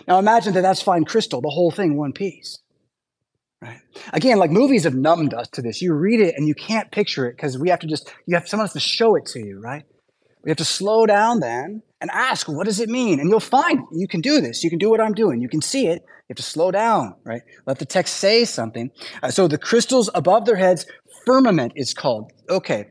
Now 0.09 0.19
imagine 0.19 0.55
that 0.55 0.63
that's 0.63 0.83
fine 0.83 1.05
crystal, 1.05 1.41
the 1.41 1.51
whole 1.51 1.71
thing, 1.71 1.97
one 1.97 2.13
piece. 2.13 2.59
Right? 3.63 3.79
Again, 4.13 4.39
like 4.39 4.51
movies 4.51 4.85
have 4.85 4.95
numbed 4.95 5.33
us 5.33 5.49
to 5.51 5.63
this. 5.63 5.81
You 5.81 5.95
read 5.95 6.21
it 6.21 6.35
and 6.37 6.49
you 6.49 6.55
can't 6.55 6.91
picture 6.91 7.27
it 7.27 7.37
because 7.37 7.57
we 7.57 7.71
have 7.71 7.79
to 7.81 7.87
just, 7.87 8.13
you 8.27 8.35
have 8.35 8.49
someone 8.49 8.67
has 8.67 8.75
to 8.75 8.81
show 8.81 9.15
it 9.15 9.27
to 9.27 9.39
you, 9.39 9.61
right? 9.61 9.85
We 10.43 10.51
have 10.51 10.59
to 10.59 10.65
slow 10.65 11.07
down 11.07 11.41
then 11.41 11.83
and 12.05 12.11
ask, 12.11 12.49
what 12.49 12.67
does 12.67 12.81
it 12.81 12.91
mean? 12.91 13.19
And 13.19 13.31
you'll 13.31 13.41
find 13.41 13.83
you 13.91 14.07
can 14.07 14.21
do 14.21 14.43
this. 14.43 14.63
You 14.63 14.69
can 14.69 14.79
do 14.79 14.91
what 14.91 15.01
I'm 15.01 15.15
doing. 15.15 15.41
You 15.41 15.49
can 15.49 15.63
see 15.63 15.87
it. 15.87 16.03
You 16.03 16.33
have 16.33 16.37
to 16.37 16.43
slow 16.43 16.71
down, 16.71 17.15
right? 17.25 17.41
Let 17.67 17.79
the 17.79 17.87
text 17.87 18.17
say 18.17 18.45
something. 18.45 18.91
Uh, 19.23 19.31
so 19.31 19.49
the 19.49 19.57
crystals 19.57 20.11
above 20.15 20.45
their 20.45 20.57
heads, 20.57 20.85
firmament 21.25 21.73
is 21.77 21.95
called. 21.95 22.31
Okay. 22.51 22.89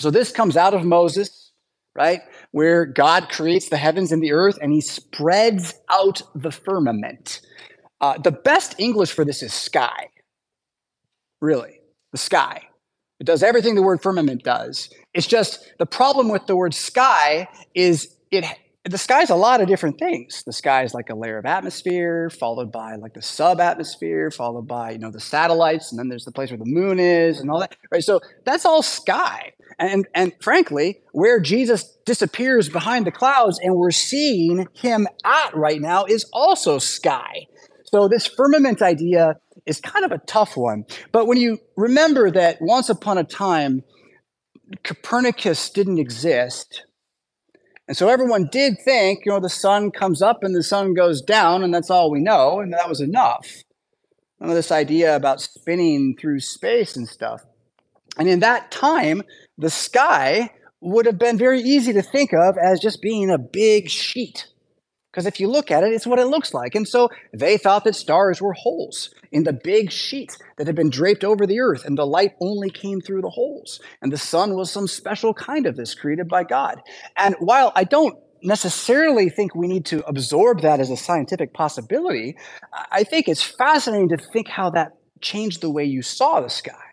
So 0.00 0.10
this 0.10 0.32
comes 0.32 0.56
out 0.56 0.74
of 0.74 0.84
Moses, 0.84 1.52
right? 1.94 2.20
Where 2.50 2.84
God 2.84 3.28
creates 3.28 3.68
the 3.68 3.76
heavens 3.76 4.10
and 4.10 4.20
the 4.20 4.32
earth 4.32 4.58
and 4.60 4.72
he 4.72 4.80
spreads 4.80 5.74
out 5.88 6.20
the 6.34 6.50
firmament. 6.50 7.40
Uh, 8.00 8.18
the 8.18 8.32
best 8.32 8.74
English 8.78 9.12
for 9.12 9.24
this 9.24 9.40
is 9.40 9.54
sky. 9.54 10.08
Really, 11.40 11.78
the 12.10 12.18
sky. 12.18 12.62
It 13.20 13.24
does 13.24 13.44
everything 13.44 13.76
the 13.76 13.82
word 13.82 14.02
firmament 14.02 14.42
does. 14.42 14.90
It's 15.14 15.28
just 15.28 15.72
the 15.78 15.86
problem 15.86 16.28
with 16.28 16.46
the 16.46 16.56
word 16.56 16.74
sky 16.74 17.46
is 17.72 18.17
it 18.30 18.44
the 18.84 18.98
sky 18.98 19.22
is 19.22 19.30
a 19.30 19.36
lot 19.36 19.60
of 19.60 19.68
different 19.68 19.98
things. 19.98 20.42
The 20.44 20.52
sky 20.52 20.82
is 20.82 20.94
like 20.94 21.10
a 21.10 21.14
layer 21.14 21.38
of 21.38 21.44
atmosphere, 21.44 22.30
followed 22.30 22.72
by 22.72 22.96
like 22.96 23.14
the 23.14 23.22
sub-atmosphere, 23.22 24.30
followed 24.30 24.66
by 24.66 24.92
you 24.92 24.98
know 24.98 25.10
the 25.10 25.20
satellites, 25.20 25.90
and 25.90 25.98
then 25.98 26.08
there's 26.08 26.24
the 26.24 26.32
place 26.32 26.50
where 26.50 26.58
the 26.58 26.64
moon 26.64 26.98
is, 26.98 27.40
and 27.40 27.50
all 27.50 27.60
that. 27.60 27.76
Right. 27.92 28.02
So 28.02 28.20
that's 28.44 28.64
all 28.64 28.82
sky. 28.82 29.52
And 29.78 30.06
and 30.14 30.32
frankly, 30.40 31.00
where 31.12 31.40
Jesus 31.40 31.96
disappears 32.04 32.68
behind 32.68 33.06
the 33.06 33.12
clouds, 33.12 33.58
and 33.62 33.74
we're 33.74 33.90
seeing 33.90 34.66
him 34.74 35.06
at 35.24 35.54
right 35.54 35.80
now, 35.80 36.04
is 36.04 36.24
also 36.32 36.78
sky. 36.78 37.46
So 37.84 38.08
this 38.08 38.26
firmament 38.26 38.82
idea 38.82 39.36
is 39.66 39.80
kind 39.80 40.04
of 40.04 40.12
a 40.12 40.18
tough 40.18 40.56
one. 40.56 40.84
But 41.12 41.26
when 41.26 41.38
you 41.38 41.58
remember 41.76 42.30
that 42.30 42.58
once 42.60 42.88
upon 42.88 43.18
a 43.18 43.24
time, 43.24 43.82
Copernicus 44.82 45.70
didn't 45.70 45.98
exist. 45.98 46.84
And 47.88 47.96
so 47.96 48.10
everyone 48.10 48.50
did 48.52 48.74
think, 48.84 49.24
you 49.24 49.32
know, 49.32 49.40
the 49.40 49.48
sun 49.48 49.90
comes 49.90 50.20
up 50.20 50.44
and 50.44 50.54
the 50.54 50.62
sun 50.62 50.92
goes 50.92 51.22
down, 51.22 51.62
and 51.62 51.72
that's 51.72 51.90
all 51.90 52.10
we 52.10 52.20
know, 52.20 52.60
and 52.60 52.72
that 52.74 52.88
was 52.88 53.00
enough. 53.00 53.46
You 54.40 54.46
know, 54.46 54.54
this 54.54 54.70
idea 54.70 55.16
about 55.16 55.40
spinning 55.40 56.14
through 56.20 56.40
space 56.40 56.96
and 56.96 57.08
stuff. 57.08 57.44
And 58.18 58.28
in 58.28 58.40
that 58.40 58.70
time, 58.70 59.22
the 59.56 59.70
sky 59.70 60.50
would 60.80 61.06
have 61.06 61.18
been 61.18 61.38
very 61.38 61.60
easy 61.60 61.94
to 61.94 62.02
think 62.02 62.34
of 62.34 62.58
as 62.58 62.78
just 62.78 63.00
being 63.00 63.30
a 63.30 63.38
big 63.38 63.88
sheet 63.88 64.46
because 65.18 65.26
if 65.26 65.40
you 65.40 65.48
look 65.48 65.72
at 65.72 65.82
it, 65.82 65.92
it's 65.92 66.06
what 66.06 66.20
it 66.20 66.28
looks 66.28 66.54
like. 66.54 66.76
And 66.76 66.86
so 66.86 67.10
they 67.34 67.58
thought 67.58 67.82
that 67.82 67.96
stars 67.96 68.40
were 68.40 68.52
holes 68.52 69.12
in 69.32 69.42
the 69.42 69.52
big 69.52 69.90
sheet 69.90 70.36
that 70.58 70.68
had 70.68 70.76
been 70.76 70.90
draped 70.90 71.24
over 71.24 71.44
the 71.44 71.58
earth, 71.58 71.84
and 71.84 71.98
the 71.98 72.06
light 72.06 72.36
only 72.40 72.70
came 72.70 73.00
through 73.00 73.22
the 73.22 73.30
holes. 73.30 73.80
And 74.00 74.12
the 74.12 74.16
sun 74.16 74.54
was 74.54 74.70
some 74.70 74.86
special 74.86 75.34
kind 75.34 75.66
of 75.66 75.74
this 75.74 75.92
created 75.92 76.28
by 76.28 76.44
God. 76.44 76.80
And 77.16 77.34
while 77.40 77.72
I 77.74 77.82
don't 77.82 78.16
necessarily 78.42 79.28
think 79.28 79.56
we 79.56 79.66
need 79.66 79.86
to 79.86 80.06
absorb 80.06 80.60
that 80.60 80.78
as 80.78 80.88
a 80.90 80.96
scientific 80.96 81.52
possibility. 81.52 82.36
I 82.92 83.02
think 83.02 83.26
it's 83.26 83.42
fascinating 83.42 84.10
to 84.10 84.16
think 84.16 84.46
how 84.46 84.70
that 84.70 84.92
changed 85.20 85.62
the 85.62 85.70
way 85.70 85.82
you 85.82 86.02
saw 86.02 86.40
the 86.40 86.48
sky. 86.48 86.87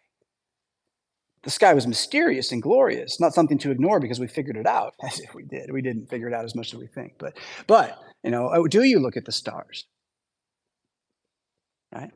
The 1.45 1.51
sky 1.51 1.75
was 1.75 1.86
mysterious 1.86 2.51
and 2.51 2.62
glorious, 2.62 3.19
not 3.19 3.36
something 3.36 3.60
to 3.60 3.71
ignore 3.71 3.99
because 3.99 4.19
we 4.19 4.27
figured 4.27 4.58
it 4.58 4.65
out. 4.65 4.95
As 5.03 5.19
if 5.19 5.36
we 5.36 5.43
did, 5.43 5.71
we 5.71 5.84
didn't 5.84 6.10
figure 6.10 6.27
it 6.27 6.34
out 6.34 6.43
as 6.43 6.55
much 6.55 6.73
as 6.73 6.79
we 6.79 6.88
think. 6.88 7.13
But, 7.19 7.38
but 7.67 8.01
you 8.23 8.31
know, 8.31 8.49
oh, 8.51 8.67
do 8.67 8.84
you 8.84 8.99
look 8.99 9.15
at 9.15 9.25
the 9.25 9.31
stars? 9.31 9.86
Right? 11.93 12.12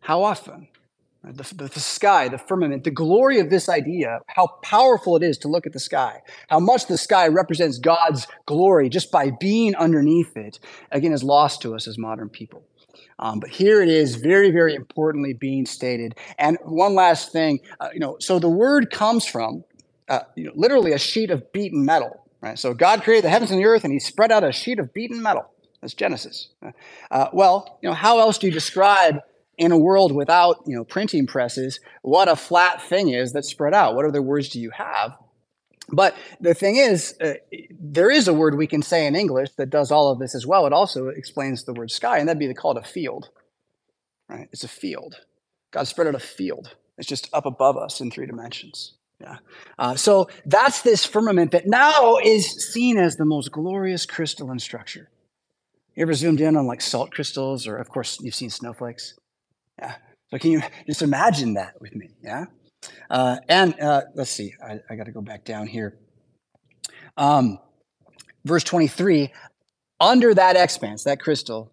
How 0.00 0.22
often? 0.22 0.68
The, 1.24 1.42
the, 1.54 1.68
the, 1.68 1.80
sky, 1.80 2.28
the 2.28 2.38
firmament, 2.38 2.84
the 2.84 2.90
glory 2.90 3.40
of 3.40 3.50
this 3.50 3.68
idea, 3.68 4.20
how 4.28 4.46
powerful 4.62 5.16
it 5.16 5.22
is 5.22 5.36
to 5.38 5.48
look 5.48 5.66
at 5.66 5.72
the 5.72 5.80
sky, 5.80 6.20
how 6.48 6.60
much 6.60 6.86
the 6.86 6.96
sky 6.96 7.26
represents 7.26 7.78
God's 7.78 8.26
glory 8.46 8.88
just 8.88 9.10
by 9.10 9.32
being 9.40 9.74
underneath 9.74 10.36
it, 10.36 10.60
again, 10.92 11.12
is 11.12 11.24
lost 11.24 11.60
to 11.62 11.74
us 11.74 11.88
as 11.88 11.98
modern 11.98 12.28
people. 12.28 12.62
Um, 13.18 13.40
but 13.40 13.50
here 13.50 13.82
it 13.82 13.88
is, 13.88 14.16
very, 14.16 14.50
very 14.50 14.74
importantly 14.74 15.32
being 15.32 15.66
stated. 15.66 16.16
And 16.38 16.58
one 16.64 16.94
last 16.94 17.32
thing, 17.32 17.60
uh, 17.80 17.88
you 17.92 18.00
know, 18.00 18.16
so 18.20 18.38
the 18.38 18.48
word 18.48 18.90
comes 18.90 19.26
from 19.26 19.64
uh, 20.08 20.20
you 20.36 20.44
know, 20.44 20.52
literally 20.54 20.92
a 20.92 20.98
sheet 20.98 21.30
of 21.30 21.52
beaten 21.52 21.84
metal, 21.84 22.24
right? 22.40 22.58
So 22.58 22.74
God 22.74 23.02
created 23.02 23.24
the 23.24 23.30
heavens 23.30 23.50
and 23.50 23.60
the 23.60 23.66
earth, 23.66 23.84
and 23.84 23.92
He 23.92 23.98
spread 23.98 24.32
out 24.32 24.44
a 24.44 24.52
sheet 24.52 24.78
of 24.78 24.94
beaten 24.94 25.20
metal. 25.22 25.50
That's 25.80 25.94
Genesis. 25.94 26.48
Uh, 27.10 27.28
well, 27.32 27.78
you 27.82 27.88
know, 27.88 27.94
how 27.94 28.18
else 28.18 28.38
do 28.38 28.46
you 28.46 28.52
describe 28.52 29.20
in 29.58 29.72
a 29.72 29.78
world 29.78 30.12
without 30.12 30.62
you 30.66 30.76
know 30.76 30.84
printing 30.84 31.26
presses 31.26 31.80
what 32.02 32.28
a 32.28 32.36
flat 32.36 32.80
thing 32.80 33.08
is 33.08 33.32
that's 33.32 33.48
spread 33.48 33.74
out 33.74 33.94
what 33.96 34.04
other 34.06 34.22
words 34.22 34.48
do 34.48 34.60
you 34.60 34.70
have 34.70 35.16
but 35.90 36.14
the 36.40 36.54
thing 36.54 36.76
is 36.76 37.14
uh, 37.20 37.34
there 37.80 38.10
is 38.10 38.28
a 38.28 38.34
word 38.34 38.56
we 38.56 38.66
can 38.66 38.82
say 38.82 39.06
in 39.06 39.16
english 39.16 39.50
that 39.56 39.70
does 39.70 39.90
all 39.90 40.10
of 40.10 40.18
this 40.18 40.34
as 40.34 40.46
well. 40.46 40.66
It 40.66 40.72
also 40.72 41.08
explains 41.08 41.64
the 41.64 41.72
word 41.72 41.90
sky 41.90 42.18
and 42.18 42.28
that'd 42.28 42.38
be 42.38 42.52
called 42.54 42.76
a 42.76 42.82
field 42.82 43.30
right? 44.28 44.48
It's 44.52 44.64
a 44.64 44.68
field. 44.68 45.16
God 45.70 45.86
spread 45.86 46.06
out 46.06 46.14
a 46.14 46.20
field. 46.20 46.76
It's 46.96 47.08
just 47.08 47.28
up 47.32 47.46
above 47.46 47.76
us 47.76 48.00
in 48.00 48.10
three 48.10 48.26
dimensions. 48.26 48.94
Yeah. 49.20 49.38
Uh, 49.78 49.96
so 49.96 50.28
that's 50.46 50.82
this 50.82 51.04
firmament 51.04 51.50
that 51.50 51.66
now 51.66 52.18
is 52.18 52.72
seen 52.72 52.98
as 52.98 53.16
the 53.16 53.24
most 53.24 53.50
glorious 53.50 54.06
crystalline 54.06 54.60
structure. 54.60 55.10
You 55.96 56.02
ever 56.02 56.14
zoomed 56.14 56.40
in 56.40 56.56
on 56.56 56.66
like 56.66 56.80
salt 56.80 57.10
crystals 57.10 57.66
or 57.66 57.76
of 57.76 57.88
course 57.88 58.20
you've 58.20 58.34
seen 58.34 58.50
snowflakes? 58.50 59.18
Yeah. 59.78 59.96
So 60.30 60.38
can 60.38 60.52
you 60.52 60.62
just 60.86 61.02
imagine 61.02 61.54
that 61.54 61.80
with 61.80 61.96
me? 61.96 62.10
Yeah. 62.22 62.46
Uh, 63.10 63.36
and 63.48 63.78
uh, 63.80 64.02
let's 64.14 64.30
see. 64.30 64.54
I, 64.64 64.80
I 64.90 64.96
got 64.96 65.04
to 65.06 65.12
go 65.12 65.20
back 65.20 65.44
down 65.44 65.66
here. 65.66 65.98
Um, 67.16 67.58
verse 68.44 68.64
23 68.64 69.32
under 70.00 70.34
that 70.34 70.56
expanse, 70.56 71.04
that 71.04 71.20
crystal, 71.20 71.72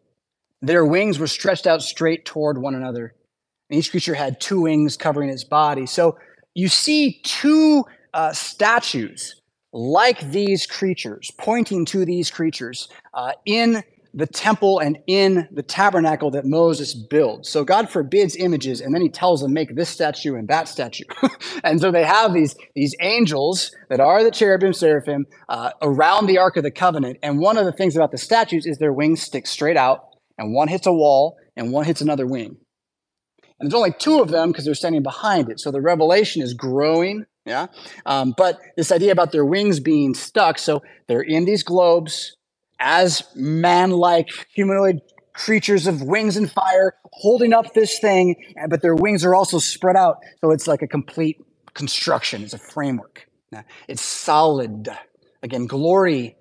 their 0.61 0.85
wings 0.85 1.19
were 1.19 1.27
stretched 1.27 1.67
out 1.67 1.81
straight 1.81 2.25
toward 2.25 2.57
one 2.57 2.75
another. 2.75 3.13
And 3.69 3.79
each 3.79 3.91
creature 3.91 4.15
had 4.15 4.39
two 4.39 4.61
wings 4.61 4.97
covering 4.97 5.29
its 5.29 5.43
body. 5.43 5.85
So 5.85 6.17
you 6.53 6.67
see 6.67 7.21
two 7.23 7.85
uh, 8.13 8.33
statues 8.33 9.41
like 9.73 10.31
these 10.31 10.65
creatures, 10.65 11.31
pointing 11.37 11.85
to 11.85 12.05
these 12.05 12.31
creatures 12.31 12.87
uh, 13.13 13.33
in 13.45 13.83
the 14.15 14.25
temple 14.25 14.80
and 14.80 14.97
in 15.08 15.47
the 15.51 15.62
tabernacle 15.62 16.32
that 16.32 16.45
Moses 16.45 16.93
builds. 16.93 17.49
So 17.49 17.65
God 17.65 17.89
forbids 17.89 18.38
images, 18.38 18.80
and 18.80 18.95
then 18.95 19.01
he 19.01 19.10
tells 19.10 19.41
them, 19.41 19.51
make 19.51 19.75
this 19.75 19.89
statue 19.89 20.36
and 20.36 20.47
that 20.47 20.69
statue. 20.69 21.04
and 21.65 21.82
so 21.82 21.91
they 21.91 22.06
have 22.06 22.34
these, 22.34 22.56
these 22.75 22.95
angels 23.01 23.75
that 23.89 23.99
are 23.99 24.23
the 24.23 24.32
cherubim, 24.32 24.71
seraphim, 24.71 25.25
uh, 25.49 25.71
around 25.82 26.28
the 26.28 26.38
Ark 26.38 26.56
of 26.56 26.63
the 26.63 26.71
Covenant. 26.71 27.19
And 27.21 27.39
one 27.39 27.58
of 27.58 27.65
the 27.65 27.73
things 27.73 27.97
about 27.97 28.12
the 28.12 28.17
statues 28.17 28.65
is 28.65 28.78
their 28.78 28.93
wings 28.93 29.21
stick 29.21 29.45
straight 29.45 29.78
out, 29.78 30.08
and 30.38 30.54
one 30.54 30.69
hits 30.69 30.88
a 30.88 30.93
wall, 30.93 31.36
and 31.58 31.73
one 31.73 31.84
hits 31.84 31.99
another 31.99 32.25
wing. 32.25 32.56
And 33.60 33.69
there's 33.69 33.78
only 33.78 33.93
two 33.97 34.21
of 34.21 34.30
them 34.30 34.51
because 34.51 34.63
they're 34.63 34.75
standing 34.75 35.04
behind 35.04 35.49
it. 35.49 35.60
So 35.60 35.71
the 35.71 35.82
revelation 35.82 36.41
is 36.41 36.54
growing. 36.54 37.25
Yeah. 37.45 37.67
Um, 38.06 38.34
but 38.38 38.60
this 38.78 38.91
idea 38.91 39.12
about 39.12 39.34
their 39.34 39.45
wings 39.45 39.82
being 39.82 40.13
stuck, 40.13 40.58
so 40.58 40.82
they're 41.08 41.21
in 41.21 41.45
these 41.45 41.63
globes, 41.63 42.36
as 42.79 43.23
man 43.35 43.91
like 43.91 44.29
humanoid 44.53 45.01
creatures 45.33 45.85
of 45.88 46.01
wings 46.01 46.38
and 46.38 46.51
fire 46.51 46.95
holding 47.11 47.53
up 47.53 47.73
this 47.73 47.99
thing, 47.99 48.35
but 48.69 48.81
their 48.81 48.95
wings 48.95 49.23
are 49.25 49.35
also 49.35 49.59
spread 49.59 49.95
out. 49.95 50.17
So 50.41 50.51
it's 50.51 50.67
like 50.67 50.81
a 50.81 50.88
complete 50.88 51.41
construction, 51.73 52.43
it's 52.43 52.53
a 52.53 52.57
framework. 52.57 53.27
It's 53.88 54.01
solid. 54.01 54.89
Again, 55.43 55.67
glory 55.67 56.35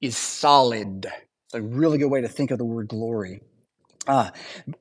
is 0.00 0.16
solid. 0.16 1.06
It's 1.46 1.54
a 1.54 1.62
really 1.62 1.98
good 1.98 2.08
way 2.08 2.20
to 2.20 2.28
think 2.28 2.50
of 2.50 2.58
the 2.58 2.64
word 2.64 2.88
glory. 2.88 3.42
Uh, 4.08 4.30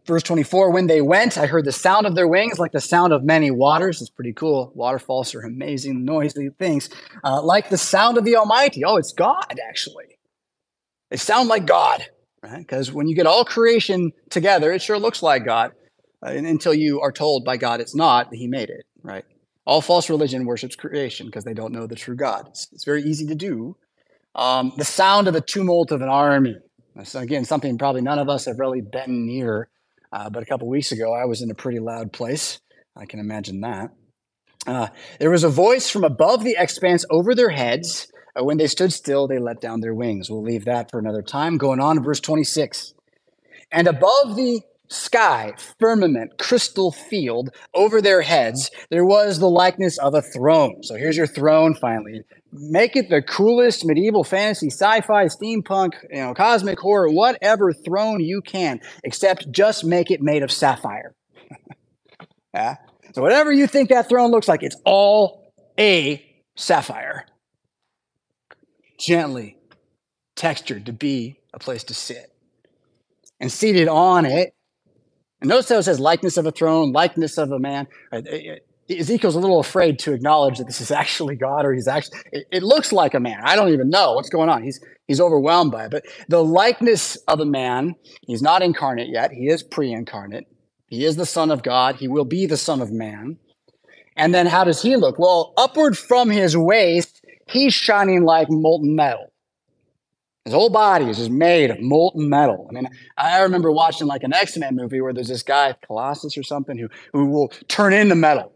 verse 0.05 0.23
24, 0.23 0.71
when 0.71 0.87
they 0.87 1.01
went, 1.01 1.37
I 1.37 1.45
heard 1.45 1.65
the 1.65 1.71
sound 1.71 2.07
of 2.07 2.15
their 2.15 2.27
wings 2.27 2.57
like 2.57 2.71
the 2.71 2.81
sound 2.81 3.13
of 3.13 3.23
many 3.23 3.51
waters. 3.51 4.01
It's 4.01 4.09
pretty 4.09 4.33
cool. 4.33 4.71
Waterfalls 4.73 5.35
are 5.35 5.41
amazing, 5.41 6.05
noisy 6.05 6.49
things. 6.57 6.89
Uh, 7.23 7.41
like 7.43 7.69
the 7.69 7.77
sound 7.77 8.17
of 8.17 8.25
the 8.25 8.35
Almighty. 8.35 8.83
Oh, 8.83 8.95
it's 8.95 9.13
God, 9.13 9.59
actually. 9.67 10.17
They 11.11 11.17
sound 11.17 11.49
like 11.49 11.65
God, 11.67 12.07
right? 12.41 12.57
Because 12.57 12.91
when 12.91 13.07
you 13.07 13.15
get 13.15 13.27
all 13.27 13.43
creation 13.43 14.11
together, 14.29 14.71
it 14.71 14.81
sure 14.81 14.97
looks 14.97 15.21
like 15.21 15.45
God 15.45 15.73
uh, 16.25 16.31
until 16.31 16.73
you 16.73 17.01
are 17.01 17.11
told 17.11 17.43
by 17.43 17.57
God 17.57 17.81
it's 17.81 17.95
not, 17.95 18.31
that 18.31 18.37
He 18.37 18.47
made 18.47 18.69
it, 18.69 18.85
right? 19.03 19.25
All 19.65 19.81
false 19.81 20.09
religion 20.09 20.45
worships 20.45 20.75
creation 20.75 21.27
because 21.27 21.43
they 21.43 21.53
don't 21.53 21.73
know 21.73 21.85
the 21.85 21.95
true 21.95 22.15
God. 22.15 22.47
It's, 22.47 22.67
it's 22.71 22.85
very 22.85 23.03
easy 23.03 23.27
to 23.27 23.35
do. 23.35 23.75
Um, 24.33 24.71
the 24.77 24.85
sound 24.85 25.27
of 25.27 25.33
the 25.33 25.41
tumult 25.41 25.91
of 25.91 26.01
an 26.01 26.07
army. 26.09 26.55
Again, 27.13 27.43
something 27.43 27.77
probably 27.77 28.01
none 28.01 28.17
of 28.17 28.29
us 28.29 28.45
have 28.45 28.59
really 28.59 28.81
been 28.81 29.25
near. 29.25 29.69
Uh, 30.13 30.29
but 30.29 30.43
a 30.43 30.45
couple 30.45 30.69
weeks 30.69 30.91
ago, 30.91 31.13
I 31.13 31.25
was 31.25 31.41
in 31.41 31.51
a 31.51 31.55
pretty 31.55 31.79
loud 31.79 32.13
place. 32.13 32.59
I 32.95 33.05
can 33.05 33.19
imagine 33.19 33.61
that. 33.61 33.91
Uh, 34.65 34.87
there 35.19 35.31
was 35.31 35.43
a 35.43 35.49
voice 35.49 35.89
from 35.89 36.03
above 36.03 36.43
the 36.43 36.55
expanse 36.57 37.05
over 37.09 37.35
their 37.35 37.49
heads 37.49 38.07
Uh, 38.39 38.43
when 38.43 38.57
they 38.57 38.67
stood 38.67 38.93
still, 38.93 39.27
they 39.27 39.39
let 39.39 39.61
down 39.61 39.81
their 39.81 39.93
wings. 39.93 40.29
We'll 40.29 40.43
leave 40.43 40.65
that 40.65 40.89
for 40.89 40.99
another 40.99 41.21
time. 41.21 41.57
Going 41.57 41.79
on, 41.79 42.03
verse 42.03 42.19
26. 42.19 42.93
And 43.71 43.87
above 43.87 44.35
the 44.35 44.61
sky, 44.89 45.53
firmament, 45.79 46.37
crystal 46.37 46.91
field 46.91 47.49
over 47.73 48.01
their 48.01 48.21
heads, 48.21 48.69
there 48.89 49.05
was 49.05 49.39
the 49.39 49.49
likeness 49.49 49.97
of 49.97 50.13
a 50.13 50.21
throne. 50.21 50.83
So 50.83 50.95
here's 50.95 51.17
your 51.17 51.27
throne 51.27 51.73
finally. 51.75 52.23
Make 52.51 52.97
it 52.97 53.09
the 53.09 53.21
coolest 53.21 53.85
medieval 53.85 54.25
fantasy, 54.25 54.67
sci-fi, 54.67 55.25
steampunk, 55.25 55.93
you 56.09 56.17
know, 56.17 56.33
cosmic 56.33 56.79
horror, 56.79 57.09
whatever 57.09 57.71
throne 57.71 58.19
you 58.19 58.41
can, 58.41 58.81
except 59.03 59.51
just 59.51 59.85
make 59.85 60.11
it 60.11 60.21
made 60.21 60.43
of 60.43 60.51
sapphire. 60.51 61.15
yeah. 62.53 62.75
So 63.13 63.21
whatever 63.21 63.51
you 63.51 63.67
think 63.67 63.89
that 63.89 64.09
throne 64.09 64.31
looks 64.31 64.49
like, 64.49 64.63
it's 64.63 64.75
all 64.83 65.53
a 65.79 66.25
sapphire 66.55 67.25
gently 69.01 69.57
textured 70.35 70.85
to 70.85 70.93
be 70.93 71.39
a 71.53 71.59
place 71.59 71.83
to 71.85 71.93
sit. 71.93 72.31
And 73.39 73.51
seated 73.51 73.87
on 73.87 74.25
it, 74.25 74.53
and 75.41 75.49
notice 75.49 75.69
how 75.69 75.77
it 75.77 75.83
says 75.83 75.99
likeness 75.99 76.37
of 76.37 76.45
a 76.45 76.51
throne, 76.51 76.91
likeness 76.91 77.39
of 77.39 77.51
a 77.51 77.57
man. 77.57 77.87
Ezekiel's 78.87 79.35
a 79.35 79.39
little 79.39 79.59
afraid 79.59 79.97
to 79.99 80.13
acknowledge 80.13 80.59
that 80.59 80.67
this 80.67 80.79
is 80.79 80.91
actually 81.03 81.35
God 81.35 81.65
or 81.65 81.73
he's 81.73 81.87
actually, 81.87 82.19
it, 82.31 82.45
it 82.51 82.63
looks 82.63 82.91
like 82.93 83.15
a 83.15 83.19
man. 83.19 83.39
I 83.43 83.55
don't 83.55 83.73
even 83.73 83.89
know 83.89 84.13
what's 84.13 84.29
going 84.29 84.49
on. 84.49 84.61
He's, 84.63 84.79
he's 85.07 85.19
overwhelmed 85.19 85.71
by 85.71 85.85
it. 85.85 85.91
But 85.91 86.05
the 86.29 86.43
likeness 86.43 87.15
of 87.27 87.39
a 87.39 87.45
man, 87.45 87.95
he's 88.27 88.43
not 88.43 88.61
incarnate 88.61 89.09
yet. 89.09 89.31
He 89.31 89.47
is 89.47 89.63
pre 89.63 89.91
incarnate. 89.91 90.45
He 90.87 91.05
is 91.05 91.15
the 91.15 91.25
Son 91.25 91.49
of 91.49 91.63
God. 91.63 91.95
He 91.95 92.07
will 92.07 92.25
be 92.25 92.45
the 92.45 92.57
Son 92.57 92.81
of 92.81 92.91
Man. 92.91 93.37
And 94.17 94.35
then 94.35 94.45
how 94.45 94.65
does 94.65 94.81
he 94.81 94.97
look? 94.97 95.17
Well, 95.17 95.53
upward 95.57 95.97
from 95.97 96.29
his 96.29 96.55
waist 96.55 97.20
he's 97.51 97.73
shining 97.73 98.23
like 98.23 98.49
molten 98.49 98.95
metal. 98.95 99.31
His 100.45 100.53
whole 100.53 100.69
body 100.69 101.05
is 101.05 101.17
just 101.17 101.29
made 101.29 101.69
of 101.69 101.79
molten 101.79 102.27
metal. 102.27 102.65
I 102.69 102.73
mean, 102.73 102.87
I 103.15 103.41
remember 103.41 103.71
watching 103.71 104.07
like 104.07 104.23
an 104.23 104.33
X-Men 104.33 104.75
movie 104.75 104.99
where 104.99 105.13
there's 105.13 105.27
this 105.27 105.43
guy, 105.43 105.75
Colossus 105.85 106.35
or 106.35 106.43
something, 106.43 106.77
who, 106.77 106.89
who 107.13 107.27
will 107.27 107.49
turn 107.67 107.93
into 107.93 108.15
metal 108.15 108.51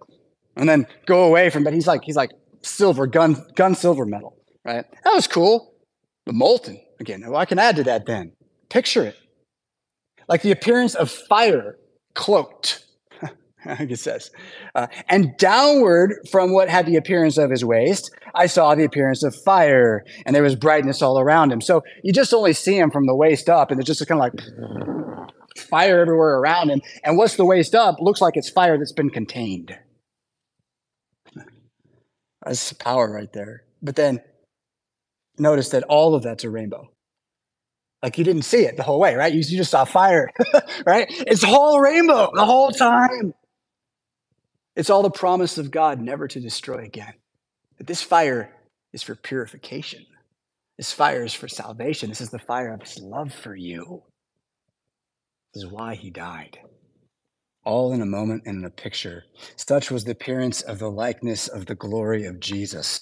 and 0.56 0.68
then 0.68 0.88
go 1.06 1.26
away 1.26 1.52
from, 1.52 1.64
but 1.64 1.74
he's 1.74 1.86
like, 1.86 2.02
he's 2.04 2.16
like 2.16 2.32
silver, 2.64 3.06
gun, 3.06 3.36
gun 3.56 3.76
silver 3.76 4.06
metal, 4.06 4.36
right? 4.64 4.86
That 5.04 5.14
was 5.14 5.28
cool. 5.28 5.76
But 6.26 6.34
molten, 6.34 6.82
again, 7.00 7.22
well, 7.22 7.36
I 7.36 7.46
can 7.46 7.60
add 7.60 7.76
to 7.76 7.84
that 7.84 8.08
then. 8.08 8.32
Picture 8.70 9.04
it. 9.04 9.16
Like 10.28 10.42
the 10.42 10.52
appearance 10.52 10.96
of 10.96 11.12
fire 11.12 11.78
cloaked 12.16 12.85
it 13.80 14.00
says. 14.00 14.32
Uh, 14.76 14.88
and 15.10 15.36
downward 15.38 16.16
from 16.32 16.54
what 16.54 16.70
had 16.70 16.86
the 16.86 16.96
appearance 16.96 17.38
of 17.38 17.50
his 17.50 17.66
waist, 17.66 18.12
I 18.34 18.48
saw 18.48 18.76
the 18.76 18.84
appearance 18.84 19.24
of 19.24 19.36
fire, 19.44 20.04
and 20.26 20.36
there 20.36 20.44
was 20.44 20.56
brightness 20.56 21.02
all 21.02 21.20
around 21.20 21.52
him. 21.52 21.62
So 21.62 21.84
you 22.04 22.14
just 22.14 22.34
only 22.34 22.54
see 22.54 22.78
him 22.78 22.92
from 22.92 23.08
the 23.08 23.16
waist 23.16 23.50
up, 23.50 23.72
and 23.72 23.80
it's 23.80 23.88
just 23.88 24.06
kind 24.08 24.22
of 24.22 24.26
like 24.26 25.28
fire 25.70 26.00
everywhere 26.00 26.38
around 26.38 26.70
him. 26.70 26.82
And 27.04 27.18
what's 27.18 27.36
the 27.36 27.46
waist 27.46 27.74
up? 27.74 27.96
Looks 28.00 28.22
like 28.22 28.38
it's 28.38 28.50
fire 28.50 28.78
that's 28.78 28.94
been 28.94 29.10
contained. 29.10 29.76
That's 32.46 32.74
power 32.74 33.12
right 33.12 33.32
there. 33.34 33.64
But 33.82 33.96
then 33.96 34.22
notice 35.40 35.70
that 35.70 35.84
all 35.84 36.14
of 36.14 36.22
that's 36.22 36.44
a 36.44 36.50
rainbow. 36.50 36.92
Like 38.04 38.20
you 38.20 38.24
didn't 38.24 38.44
see 38.44 38.66
it 38.66 38.78
the 38.78 38.84
whole 38.84 39.00
way, 39.00 39.16
right? 39.16 39.34
You, 39.34 39.40
you 39.40 39.58
just 39.58 39.72
saw 39.72 39.84
fire, 39.84 40.30
right? 40.86 41.08
It's 41.10 41.44
whole 41.44 41.80
rainbow 41.80 42.30
the 42.36 42.46
whole 42.46 42.70
time. 42.70 43.34
It's 44.76 44.90
all 44.90 45.04
the 45.04 45.10
promise 45.10 45.58
of 45.58 45.72
God 45.72 46.02
never 46.02 46.28
to 46.28 46.40
destroy 46.40 46.80
again. 46.80 47.14
That 47.78 47.88
this 47.88 48.02
fire 48.02 48.54
is 48.92 49.04
for 49.04 49.16
purification. 49.16 50.06
This 50.78 50.92
fire 50.92 51.24
is 51.24 51.34
for 51.34 51.48
salvation. 51.48 52.10
This 52.10 52.22
is 52.22 52.30
the 52.30 52.40
fire 52.40 52.74
of 52.74 52.82
his 52.82 53.00
love 53.00 53.34
for 53.34 53.56
you. 53.56 54.04
This 55.54 55.64
is 55.64 55.72
why 55.72 55.96
he 55.96 56.10
died. 56.10 56.60
All 57.64 57.94
in 57.94 58.02
a 58.02 58.06
moment 58.06 58.44
and 58.46 58.60
in 58.60 58.66
a 58.66 58.70
picture. 58.70 59.24
Such 59.56 59.90
was 59.90 60.04
the 60.04 60.12
appearance 60.12 60.62
of 60.62 60.80
the 60.80 60.92
likeness 60.92 61.48
of 61.48 61.66
the 61.66 61.76
glory 61.76 62.26
of 62.26 62.42
Jesus. 62.42 63.02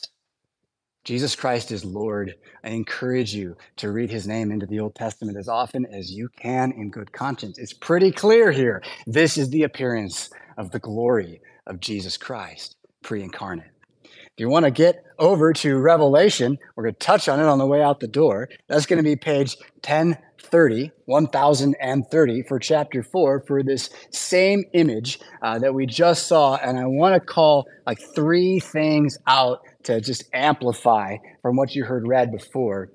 Jesus 1.04 1.36
Christ 1.36 1.72
is 1.72 1.84
Lord. 1.84 2.36
I 2.64 2.70
encourage 2.70 3.34
you 3.34 3.58
to 3.78 3.92
read 3.92 4.10
his 4.10 4.28
name 4.28 4.52
into 4.52 4.68
the 4.68 4.80
Old 4.80 4.96
Testament 4.96 5.38
as 5.38 5.50
often 5.50 5.86
as 5.88 6.12
you 6.12 6.30
can 6.30 6.72
in 6.72 6.92
good 6.92 7.12
conscience. 7.12 7.58
It's 7.58 7.74
pretty 7.74 8.12
clear 8.12 8.52
here. 8.52 8.82
This 9.06 9.38
is 9.38 9.50
the 9.50 9.64
appearance 9.64 10.30
of 10.58 10.72
the 10.72 10.80
glory 10.80 11.42
of 11.68 11.80
Jesus 11.80 12.18
Christ, 12.18 12.76
pre 13.02 13.22
incarnate. 13.22 13.74
If 14.04 14.40
you 14.40 14.50
want 14.50 14.66
to 14.66 14.72
get 14.72 15.04
over 15.20 15.54
to 15.54 15.78
Revelation, 15.78 16.58
we're 16.76 16.86
going 16.86 16.96
to 16.96 17.00
touch 17.00 17.30
on 17.30 17.40
it 17.40 17.46
on 17.46 17.60
the 17.60 17.68
way 17.68 17.84
out 17.84 18.00
the 18.00 18.08
door. 18.08 18.50
That's 18.68 18.88
going 18.88 18.98
to 18.98 19.04
be 19.04 19.16
page 19.16 19.56
1030, 19.86 20.92
1030 21.06 22.44
for 22.48 22.58
chapter 22.58 23.04
4 23.04 23.44
for 23.46 23.62
this 23.62 23.92
same 24.12 24.64
image 24.74 25.20
uh, 25.44 25.60
that 25.60 25.76
we 25.76 25.86
just 25.86 26.28
saw. 26.28 26.56
And 26.56 26.80
I 26.80 26.86
want 26.86 27.14
to 27.14 27.20
call 27.20 27.68
like 27.86 28.00
three 28.16 28.60
things 28.60 29.20
out 29.28 29.60
to 29.84 30.02
just 30.02 30.24
amplify 30.34 31.18
from 31.44 31.56
what 31.56 31.76
you 31.76 31.84
heard 31.86 32.08
read 32.08 32.32
before. 32.32 32.90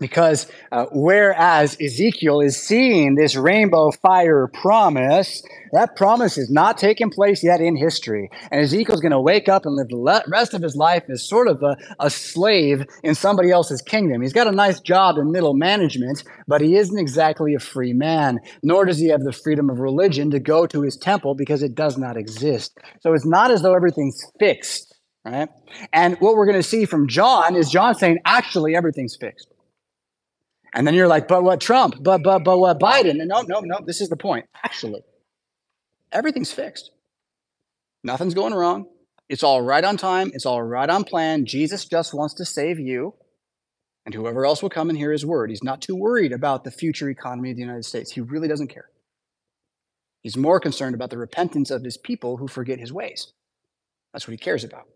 Because 0.00 0.46
uh, 0.72 0.86
whereas 0.92 1.76
Ezekiel 1.80 2.40
is 2.40 2.60
seeing 2.60 3.14
this 3.14 3.36
rainbow 3.36 3.92
fire 3.92 4.48
promise, 4.48 5.42
that 5.72 5.96
promise 5.96 6.36
is 6.36 6.50
not 6.50 6.78
taking 6.78 7.10
place 7.10 7.44
yet 7.44 7.60
in 7.60 7.76
history. 7.76 8.28
And 8.50 8.60
Ezekiel's 8.60 9.00
going 9.00 9.12
to 9.12 9.20
wake 9.20 9.48
up 9.48 9.66
and 9.66 9.74
live 9.74 9.88
the 9.88 10.24
rest 10.28 10.54
of 10.54 10.62
his 10.62 10.74
life 10.76 11.04
as 11.08 11.28
sort 11.28 11.48
of 11.48 11.62
a, 11.62 11.76
a 12.00 12.10
slave 12.10 12.86
in 13.02 13.14
somebody 13.14 13.50
else's 13.50 13.82
kingdom. 13.82 14.22
He's 14.22 14.32
got 14.32 14.46
a 14.48 14.52
nice 14.52 14.80
job 14.80 15.16
in 15.16 15.30
middle 15.30 15.54
management, 15.54 16.24
but 16.48 16.60
he 16.60 16.76
isn't 16.76 16.98
exactly 16.98 17.54
a 17.54 17.60
free 17.60 17.92
man, 17.92 18.40
nor 18.62 18.84
does 18.84 18.98
he 18.98 19.08
have 19.08 19.22
the 19.22 19.32
freedom 19.32 19.70
of 19.70 19.78
religion 19.78 20.30
to 20.32 20.40
go 20.40 20.66
to 20.66 20.82
his 20.82 20.96
temple 20.96 21.34
because 21.34 21.62
it 21.62 21.74
does 21.74 21.96
not 21.96 22.16
exist. 22.16 22.76
So 23.00 23.12
it's 23.12 23.26
not 23.26 23.50
as 23.50 23.62
though 23.62 23.74
everything's 23.74 24.24
fixed 24.38 24.94
right? 25.24 25.48
And 25.92 26.16
what 26.20 26.36
we're 26.36 26.46
going 26.46 26.58
to 26.58 26.62
see 26.62 26.84
from 26.84 27.08
John 27.08 27.56
is 27.56 27.70
John 27.70 27.94
saying, 27.94 28.18
actually, 28.26 28.76
everything's 28.76 29.16
fixed. 29.16 29.53
And 30.74 30.86
then 30.86 30.94
you're 30.94 31.08
like, 31.08 31.28
but 31.28 31.42
what 31.42 31.60
Trump? 31.60 31.96
But 32.00 32.22
but 32.22 32.40
but 32.44 32.58
what 32.58 32.80
Biden? 32.80 33.20
And 33.20 33.28
no, 33.28 33.42
no, 33.42 33.60
no. 33.60 33.78
This 33.86 34.00
is 34.00 34.08
the 34.08 34.16
point. 34.16 34.46
Actually, 34.62 35.02
everything's 36.12 36.52
fixed. 36.52 36.90
Nothing's 38.02 38.34
going 38.34 38.52
wrong. 38.52 38.86
It's 39.28 39.42
all 39.42 39.62
right 39.62 39.82
on 39.82 39.96
time. 39.96 40.30
It's 40.34 40.44
all 40.44 40.62
right 40.62 40.90
on 40.90 41.04
plan. 41.04 41.46
Jesus 41.46 41.86
just 41.86 42.12
wants 42.12 42.34
to 42.34 42.44
save 42.44 42.78
you 42.78 43.14
and 44.04 44.14
whoever 44.14 44.44
else 44.44 44.62
will 44.62 44.68
come 44.68 44.90
and 44.90 44.98
hear 44.98 45.12
his 45.12 45.24
word. 45.24 45.48
He's 45.48 45.62
not 45.64 45.80
too 45.80 45.96
worried 45.96 46.32
about 46.32 46.64
the 46.64 46.70
future 46.70 47.08
economy 47.08 47.50
of 47.50 47.56
the 47.56 47.62
United 47.62 47.86
States. 47.86 48.12
He 48.12 48.20
really 48.20 48.48
doesn't 48.48 48.68
care. 48.68 48.90
He's 50.20 50.36
more 50.36 50.60
concerned 50.60 50.94
about 50.94 51.08
the 51.08 51.16
repentance 51.16 51.70
of 51.70 51.82
his 51.82 51.96
people 51.96 52.36
who 52.36 52.48
forget 52.48 52.78
his 52.78 52.92
ways. 52.92 53.32
That's 54.12 54.26
what 54.26 54.32
he 54.32 54.38
cares 54.38 54.64
about 54.64 54.86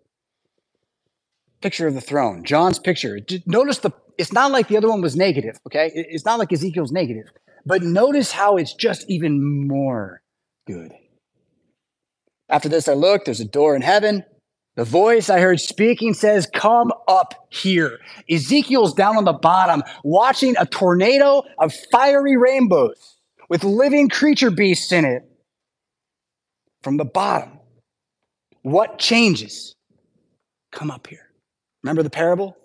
picture 1.61 1.87
of 1.87 1.95
the 1.95 2.01
throne, 2.01 2.45
John's 2.45 2.79
picture. 2.79 3.19
Notice 3.47 3.79
the, 3.79 3.91
it's 4.19 4.33
not 4.33 4.51
like 4.51 4.69
the 4.69 4.77
other 4.77 4.89
one 4.89 5.01
was 5.01 5.17
negative, 5.17 5.59
okay? 5.67 5.91
It's 5.95 6.25
not 6.25 6.41
like 6.41 6.53
Ezekiel's 6.53 6.93
negative, 6.93 7.31
but 7.65 7.83
notice 7.83 8.33
how 8.33 8.57
it's 8.57 8.75
just 8.75 9.09
even 9.09 9.67
more 9.67 10.21
good. 10.67 10.93
After 12.49 12.69
this, 12.69 12.89
I 12.89 12.95
looked, 12.95 13.27
there's 13.27 13.41
a 13.41 13.45
door 13.45 13.77
in 13.77 13.83
heaven. 13.83 14.25
The 14.75 14.85
voice 14.85 15.31
I 15.31 15.41
heard 15.41 15.61
speaking 15.61 16.15
says, 16.15 16.49
Come 16.53 16.93
up 17.07 17.35
here. 17.51 17.99
Ezekiel's 18.31 18.95
down 18.95 19.17
on 19.17 19.25
the 19.25 19.33
bottom, 19.33 19.83
watching 20.03 20.57
a 20.59 20.67
tornado 20.67 21.43
of 21.59 21.73
fiery 21.93 22.37
rainbows 22.37 23.17
with 23.49 23.65
living 23.65 24.09
creature 24.09 24.51
beasts 24.51 24.93
in 24.93 25.05
it. 25.05 25.23
From 26.83 26.97
the 26.97 27.05
bottom, 27.05 27.59
what 28.63 28.99
changes? 28.99 29.75
Come 30.73 30.91
up 30.91 31.07
here. 31.07 31.29
Remember 31.83 32.03
the 32.03 32.11
parable? 32.11 32.57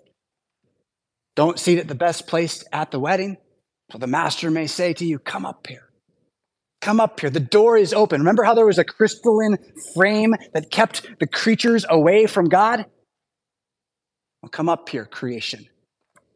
Don't 1.36 1.58
seat 1.58 1.78
at 1.78 1.88
the 1.88 1.94
best 1.94 2.26
place 2.26 2.64
at 2.72 2.90
the 2.90 3.00
wedding. 3.00 3.36
So 3.92 3.98
the 3.98 4.06
master 4.06 4.50
may 4.50 4.66
say 4.66 4.92
to 4.94 5.04
you, 5.04 5.18
Come 5.18 5.44
up 5.44 5.66
here. 5.66 5.88
Come 6.80 7.00
up 7.00 7.18
here. 7.20 7.30
The 7.30 7.40
door 7.40 7.76
is 7.76 7.94
open. 7.94 8.20
Remember 8.20 8.44
how 8.44 8.54
there 8.54 8.66
was 8.66 8.78
a 8.78 8.84
crystalline 8.84 9.56
frame 9.94 10.34
that 10.52 10.70
kept 10.70 11.18
the 11.18 11.26
creatures 11.26 11.86
away 11.88 12.26
from 12.26 12.48
God? 12.48 12.86
Well, 14.42 14.50
come 14.50 14.68
up 14.68 14.88
here, 14.90 15.06
creation. 15.06 15.66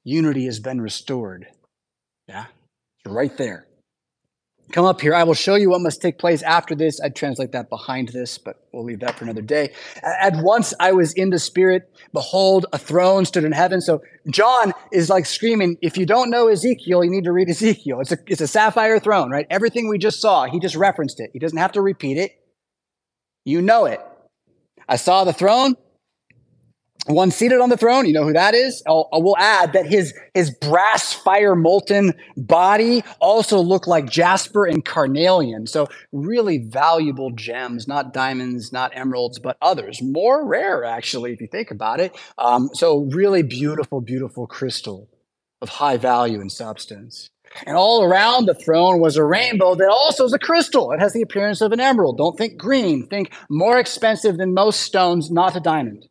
Unity 0.04 0.46
has 0.46 0.58
been 0.58 0.80
restored. 0.80 1.46
Yeah? 2.26 2.46
right 3.06 3.36
there. 3.36 3.67
Come 4.72 4.84
up 4.84 5.00
here. 5.00 5.14
I 5.14 5.22
will 5.24 5.34
show 5.34 5.54
you 5.54 5.70
what 5.70 5.80
must 5.80 6.02
take 6.02 6.18
place 6.18 6.42
after 6.42 6.74
this. 6.74 7.00
I'd 7.00 7.16
translate 7.16 7.52
that 7.52 7.70
behind 7.70 8.08
this, 8.08 8.36
but 8.36 8.56
we'll 8.72 8.84
leave 8.84 9.00
that 9.00 9.16
for 9.16 9.24
another 9.24 9.40
day. 9.40 9.72
At 10.02 10.36
once 10.36 10.74
I 10.78 10.92
was 10.92 11.12
in 11.14 11.30
the 11.30 11.38
spirit. 11.38 11.90
Behold, 12.12 12.66
a 12.72 12.78
throne 12.78 13.24
stood 13.24 13.44
in 13.44 13.52
heaven. 13.52 13.80
So 13.80 14.02
John 14.30 14.74
is 14.92 15.08
like 15.08 15.24
screaming, 15.24 15.78
if 15.80 15.96
you 15.96 16.04
don't 16.04 16.28
know 16.28 16.48
Ezekiel, 16.48 17.02
you 17.02 17.10
need 17.10 17.24
to 17.24 17.32
read 17.32 17.48
Ezekiel. 17.48 18.00
It's 18.00 18.12
a, 18.12 18.18
it's 18.26 18.42
a 18.42 18.46
sapphire 18.46 19.00
throne, 19.00 19.30
right? 19.30 19.46
Everything 19.48 19.88
we 19.88 19.96
just 19.96 20.20
saw, 20.20 20.44
he 20.44 20.60
just 20.60 20.76
referenced 20.76 21.18
it. 21.18 21.30
He 21.32 21.38
doesn't 21.38 21.58
have 21.58 21.72
to 21.72 21.80
repeat 21.80 22.18
it. 22.18 22.32
You 23.46 23.62
know 23.62 23.86
it. 23.86 24.00
I 24.86 24.96
saw 24.96 25.24
the 25.24 25.32
throne 25.32 25.76
one 27.06 27.30
seated 27.30 27.60
on 27.60 27.70
the 27.70 27.76
throne. 27.76 28.06
You 28.06 28.12
know 28.12 28.24
who 28.24 28.32
that 28.32 28.54
is? 28.54 28.82
I'll, 28.86 29.08
I 29.12 29.18
will 29.18 29.36
add 29.38 29.72
that 29.72 29.86
his, 29.86 30.14
his 30.34 30.50
brass 30.50 31.12
fire 31.12 31.54
molten 31.54 32.12
body 32.36 33.02
also 33.20 33.60
looked 33.60 33.88
like 33.88 34.10
jasper 34.10 34.66
and 34.66 34.84
carnelian. 34.84 35.66
So 35.66 35.88
really 36.12 36.58
valuable 36.58 37.30
gems, 37.30 37.88
not 37.88 38.12
diamonds, 38.12 38.72
not 38.72 38.92
emeralds, 38.94 39.38
but 39.38 39.56
others. 39.62 40.02
More 40.02 40.46
rare, 40.46 40.84
actually, 40.84 41.32
if 41.32 41.40
you 41.40 41.46
think 41.46 41.70
about 41.70 42.00
it. 42.00 42.16
Um, 42.36 42.70
so 42.74 43.08
really 43.10 43.42
beautiful, 43.42 44.00
beautiful 44.00 44.46
crystal 44.46 45.08
of 45.62 45.68
high 45.68 45.96
value 45.96 46.40
and 46.40 46.52
substance. 46.52 47.30
And 47.66 47.76
all 47.76 48.04
around 48.04 48.44
the 48.46 48.54
throne 48.54 49.00
was 49.00 49.16
a 49.16 49.24
rainbow 49.24 49.74
that 49.74 49.88
also 49.88 50.26
is 50.26 50.34
a 50.34 50.38
crystal. 50.38 50.92
It 50.92 51.00
has 51.00 51.14
the 51.14 51.22
appearance 51.22 51.62
of 51.62 51.72
an 51.72 51.80
emerald. 51.80 52.18
Don't 52.18 52.36
think 52.36 52.58
green. 52.58 53.06
Think 53.06 53.32
more 53.48 53.78
expensive 53.78 54.36
than 54.36 54.52
most 54.52 54.80
stones, 54.80 55.30
not 55.30 55.56
a 55.56 55.60
diamond. 55.60 56.06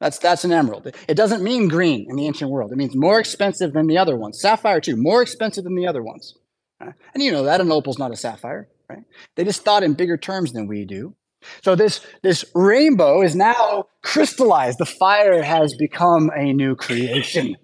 That's, 0.00 0.18
that's 0.18 0.44
an 0.44 0.52
emerald. 0.52 0.86
It 1.08 1.14
doesn't 1.14 1.42
mean 1.42 1.68
green 1.68 2.06
in 2.08 2.16
the 2.16 2.26
ancient 2.26 2.50
world. 2.50 2.72
It 2.72 2.76
means 2.76 2.96
more 2.96 3.20
expensive 3.20 3.74
than 3.74 3.86
the 3.86 3.98
other 3.98 4.16
ones. 4.16 4.40
Sapphire, 4.40 4.80
too, 4.80 4.96
more 4.96 5.20
expensive 5.20 5.64
than 5.64 5.76
the 5.76 5.86
other 5.86 6.02
ones. 6.02 6.34
And 6.80 7.22
you 7.22 7.30
know 7.30 7.44
that 7.44 7.60
an 7.60 7.70
opal's 7.70 7.98
not 7.98 8.10
a 8.10 8.16
sapphire, 8.16 8.68
right? 8.88 9.04
They 9.36 9.44
just 9.44 9.62
thought 9.62 9.82
in 9.82 9.92
bigger 9.92 10.16
terms 10.16 10.52
than 10.52 10.66
we 10.66 10.86
do. 10.86 11.14
So 11.62 11.74
this, 11.74 12.00
this 12.22 12.44
rainbow 12.54 13.22
is 13.22 13.36
now 13.36 13.84
crystallized. 14.02 14.78
The 14.78 14.86
fire 14.86 15.42
has 15.42 15.74
become 15.74 16.30
a 16.34 16.52
new 16.54 16.74
creation. 16.74 17.56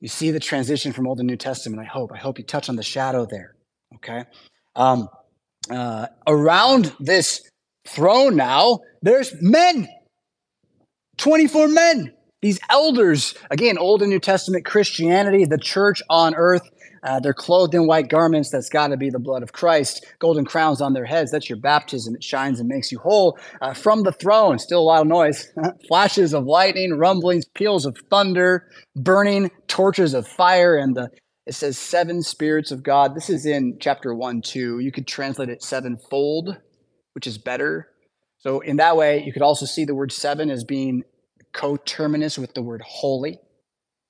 You 0.00 0.08
see 0.08 0.30
the 0.30 0.40
transition 0.40 0.92
from 0.92 1.06
Old 1.06 1.18
and 1.18 1.26
New 1.28 1.36
Testament, 1.36 1.80
I 1.80 1.86
hope. 1.86 2.12
I 2.12 2.18
hope 2.18 2.38
you 2.38 2.44
touch 2.44 2.68
on 2.68 2.76
the 2.76 2.82
shadow 2.82 3.26
there, 3.28 3.56
okay? 3.96 4.24
Um, 4.76 5.08
uh, 5.70 6.06
around 6.26 6.92
this 7.00 7.48
throne 7.86 8.36
now, 8.36 8.80
there's 9.02 9.34
men 9.40 9.88
24 11.18 11.68
men, 11.68 12.14
these 12.40 12.58
elders. 12.70 13.34
Again, 13.50 13.78
Old 13.78 14.02
and 14.02 14.10
New 14.10 14.20
Testament 14.20 14.64
Christianity, 14.64 15.44
the 15.44 15.58
church 15.58 16.02
on 16.08 16.34
earth. 16.34 16.62
Uh, 17.02 17.20
they're 17.20 17.34
clothed 17.34 17.74
in 17.74 17.86
white 17.86 18.08
garments. 18.08 18.50
That's 18.50 18.68
got 18.68 18.88
to 18.88 18.96
be 18.96 19.10
the 19.10 19.20
blood 19.20 19.42
of 19.42 19.52
Christ. 19.52 20.04
Golden 20.18 20.44
crowns 20.44 20.80
on 20.80 20.94
their 20.94 21.04
heads. 21.04 21.30
That's 21.30 21.48
your 21.48 21.58
baptism. 21.58 22.14
It 22.14 22.24
shines 22.24 22.58
and 22.58 22.68
makes 22.68 22.90
you 22.90 22.98
whole. 22.98 23.38
Uh, 23.60 23.72
from 23.72 24.02
the 24.02 24.12
throne, 24.12 24.58
still 24.58 24.80
a 24.80 24.82
lot 24.82 25.02
of 25.02 25.06
noise. 25.06 25.52
Flashes 25.88 26.34
of 26.34 26.44
lightning, 26.44 26.94
rumblings, 26.94 27.44
peals 27.54 27.86
of 27.86 27.96
thunder, 28.10 28.68
burning 28.96 29.50
torches 29.68 30.14
of 30.14 30.26
fire, 30.26 30.76
and 30.76 30.96
the 30.96 31.10
it 31.46 31.54
says 31.54 31.78
seven 31.78 32.22
spirits 32.22 32.70
of 32.72 32.82
God. 32.82 33.14
This 33.14 33.30
is 33.30 33.46
in 33.46 33.78
chapter 33.80 34.14
one, 34.14 34.42
two. 34.42 34.80
You 34.80 34.92
could 34.92 35.06
translate 35.06 35.48
it 35.48 35.62
sevenfold, 35.62 36.58
which 37.14 37.26
is 37.26 37.38
better. 37.38 37.88
So 38.48 38.60
in 38.60 38.78
that 38.78 38.96
way, 38.96 39.22
you 39.24 39.30
could 39.30 39.42
also 39.42 39.66
see 39.66 39.84
the 39.84 39.94
word 39.94 40.10
seven 40.10 40.48
as 40.48 40.64
being 40.64 41.04
coterminous 41.52 42.38
with 42.38 42.54
the 42.54 42.62
word 42.62 42.80
holy. 42.82 43.40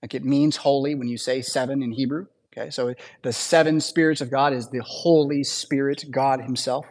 Like 0.01 0.15
it 0.15 0.25
means 0.25 0.59
holy 0.59 0.95
when 0.95 1.09
you 1.09 1.19
say 1.19 1.43
seven 1.43 1.83
in 1.83 1.91
Hebrew. 1.91 2.27
Okay, 2.57 2.71
so 2.71 2.95
the 3.23 3.33
seven 3.33 3.81
spirits 3.81 4.21
of 4.21 4.31
God 4.31 4.53
is 4.53 4.69
the 4.69 4.81
Holy 4.85 5.43
Spirit, 5.43 6.05
God 6.13 6.41
Himself. 6.41 6.87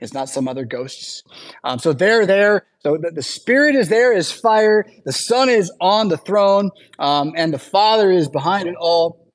It's 0.00 0.14
not 0.14 0.30
some 0.30 0.48
other 0.48 0.64
ghosts. 0.64 1.24
Um, 1.62 1.78
so 1.78 1.92
they're 1.92 2.24
there. 2.24 2.66
So 2.78 2.96
the, 2.96 3.10
the, 3.10 3.22
Spirit 3.22 3.74
is 3.74 3.90
there 3.90 4.14
as 4.14 4.32
fire. 4.32 4.86
The 5.04 5.12
Son 5.12 5.50
is 5.50 5.70
on 5.78 6.08
the 6.08 6.16
throne, 6.16 6.70
um, 6.98 7.34
and 7.36 7.52
the 7.52 7.58
Father 7.58 8.10
is 8.10 8.30
behind 8.30 8.66
it 8.66 8.76
all. 8.80 9.25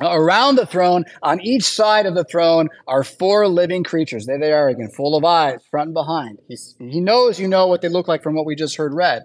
Around 0.00 0.56
the 0.56 0.66
throne, 0.66 1.04
on 1.22 1.40
each 1.40 1.64
side 1.64 2.06
of 2.06 2.14
the 2.14 2.24
throne, 2.24 2.68
are 2.86 3.02
four 3.02 3.48
living 3.48 3.82
creatures. 3.82 4.26
There 4.26 4.38
they 4.38 4.52
are 4.52 4.68
again, 4.68 4.90
full 4.90 5.16
of 5.16 5.24
eyes, 5.24 5.60
front 5.70 5.88
and 5.88 5.94
behind. 5.94 6.38
He's, 6.48 6.74
he 6.78 7.00
knows 7.00 7.40
you 7.40 7.48
know 7.48 7.66
what 7.66 7.80
they 7.80 7.88
look 7.88 8.08
like 8.08 8.22
from 8.22 8.34
what 8.34 8.46
we 8.46 8.54
just 8.54 8.76
heard 8.76 8.92
read. 8.92 9.22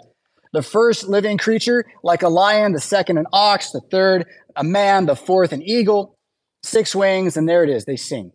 The 0.53 0.61
first 0.61 1.07
living 1.07 1.37
creature, 1.37 1.85
like 2.03 2.23
a 2.23 2.29
lion, 2.29 2.73
the 2.73 2.81
second, 2.81 3.17
an 3.17 3.25
ox, 3.33 3.71
the 3.71 3.81
third, 3.91 4.25
a 4.55 4.63
man, 4.63 5.05
the 5.05 5.15
fourth, 5.15 5.53
an 5.53 5.61
eagle, 5.61 6.17
six 6.63 6.95
wings, 6.95 7.37
and 7.37 7.47
there 7.47 7.63
it 7.63 7.69
is. 7.69 7.85
They 7.85 7.95
sing. 7.95 8.31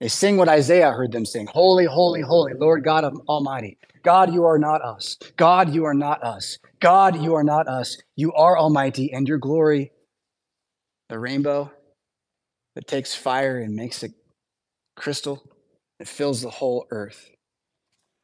They 0.00 0.08
sing 0.08 0.36
what 0.36 0.48
Isaiah 0.48 0.90
heard 0.90 1.12
them 1.12 1.24
sing 1.24 1.46
Holy, 1.46 1.84
holy, 1.84 2.22
holy, 2.22 2.54
Lord 2.58 2.82
God 2.82 3.04
Almighty. 3.28 3.78
God, 4.02 4.34
you 4.34 4.44
are 4.44 4.58
not 4.58 4.82
us. 4.82 5.16
God, 5.36 5.72
you 5.72 5.84
are 5.84 5.94
not 5.94 6.22
us. 6.24 6.58
God, 6.80 7.22
you 7.22 7.34
are 7.34 7.44
not 7.44 7.68
us. 7.68 7.96
You 8.16 8.32
are 8.32 8.58
Almighty, 8.58 9.12
and 9.12 9.28
your 9.28 9.38
glory, 9.38 9.92
the 11.12 11.18
rainbow 11.18 11.70
that 12.74 12.88
takes 12.88 13.14
fire 13.14 13.58
and 13.58 13.76
makes 13.76 14.02
it 14.02 14.12
crystal, 14.96 15.42
it 16.00 16.08
fills 16.08 16.40
the 16.40 16.48
whole 16.48 16.86
earth. 16.90 17.28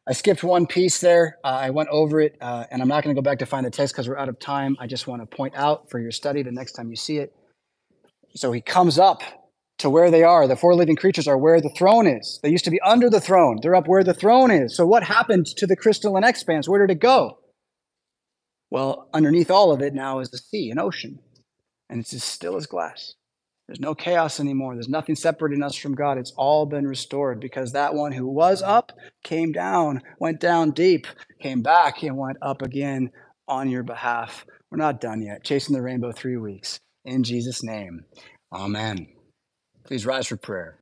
I 0.08 0.14
skipped 0.14 0.42
one 0.42 0.66
piece 0.66 0.98
there. 1.02 1.36
Uh, 1.44 1.48
I 1.48 1.68
went 1.68 1.90
over 1.90 2.18
it, 2.18 2.38
uh, 2.40 2.64
and 2.70 2.80
I'm 2.80 2.88
not 2.88 3.04
going 3.04 3.14
to 3.14 3.20
go 3.20 3.22
back 3.22 3.40
to 3.40 3.46
find 3.46 3.66
the 3.66 3.70
text 3.70 3.92
because 3.92 4.08
we're 4.08 4.16
out 4.16 4.30
of 4.30 4.40
time. 4.40 4.74
I 4.80 4.86
just 4.86 5.06
want 5.06 5.20
to 5.20 5.26
point 5.26 5.54
out 5.54 5.90
for 5.90 5.98
your 5.98 6.10
study 6.10 6.42
the 6.42 6.50
next 6.50 6.72
time 6.72 6.88
you 6.88 6.96
see 6.96 7.18
it. 7.18 7.34
So 8.34 8.52
he 8.52 8.62
comes 8.62 8.98
up 8.98 9.20
to 9.80 9.90
where 9.90 10.10
they 10.10 10.22
are. 10.22 10.48
The 10.48 10.56
four 10.56 10.74
living 10.74 10.96
creatures 10.96 11.28
are 11.28 11.36
where 11.36 11.60
the 11.60 11.74
throne 11.76 12.06
is. 12.06 12.40
They 12.42 12.48
used 12.48 12.64
to 12.64 12.70
be 12.70 12.80
under 12.80 13.10
the 13.10 13.20
throne. 13.20 13.58
They're 13.60 13.76
up 13.76 13.86
where 13.86 14.02
the 14.02 14.14
throne 14.14 14.50
is. 14.50 14.74
So 14.74 14.86
what 14.86 15.02
happened 15.02 15.44
to 15.58 15.66
the 15.66 15.76
crystalline 15.76 16.24
expanse? 16.24 16.66
Where 16.70 16.86
did 16.86 16.96
it 16.96 17.00
go? 17.00 17.38
Well, 18.70 19.10
underneath 19.12 19.50
all 19.50 19.72
of 19.72 19.82
it 19.82 19.92
now 19.92 20.20
is 20.20 20.30
the 20.30 20.38
sea, 20.38 20.70
an 20.70 20.78
ocean. 20.78 21.18
And 21.88 22.00
it's 22.00 22.12
as 22.12 22.24
still 22.24 22.56
as 22.56 22.66
glass. 22.66 23.14
There's 23.66 23.80
no 23.80 23.94
chaos 23.94 24.40
anymore. 24.40 24.74
There's 24.74 24.88
nothing 24.88 25.14
separating 25.14 25.62
us 25.62 25.76
from 25.76 25.94
God. 25.94 26.16
It's 26.16 26.32
all 26.36 26.64
been 26.64 26.86
restored 26.86 27.38
because 27.38 27.72
that 27.72 27.94
one 27.94 28.12
who 28.12 28.26
was 28.26 28.62
up 28.62 28.92
came 29.22 29.52
down, 29.52 30.02
went 30.18 30.40
down 30.40 30.70
deep, 30.70 31.06
came 31.38 31.60
back, 31.60 32.02
and 32.02 32.16
went 32.16 32.38
up 32.40 32.62
again 32.62 33.10
on 33.46 33.68
your 33.68 33.82
behalf. 33.82 34.46
We're 34.70 34.78
not 34.78 35.02
done 35.02 35.20
yet. 35.20 35.44
Chasing 35.44 35.74
the 35.74 35.82
rainbow 35.82 36.12
three 36.12 36.38
weeks. 36.38 36.80
In 37.04 37.24
Jesus' 37.24 37.62
name, 37.62 38.04
amen. 38.52 39.08
Please 39.84 40.06
rise 40.06 40.26
for 40.26 40.36
prayer. 40.36 40.80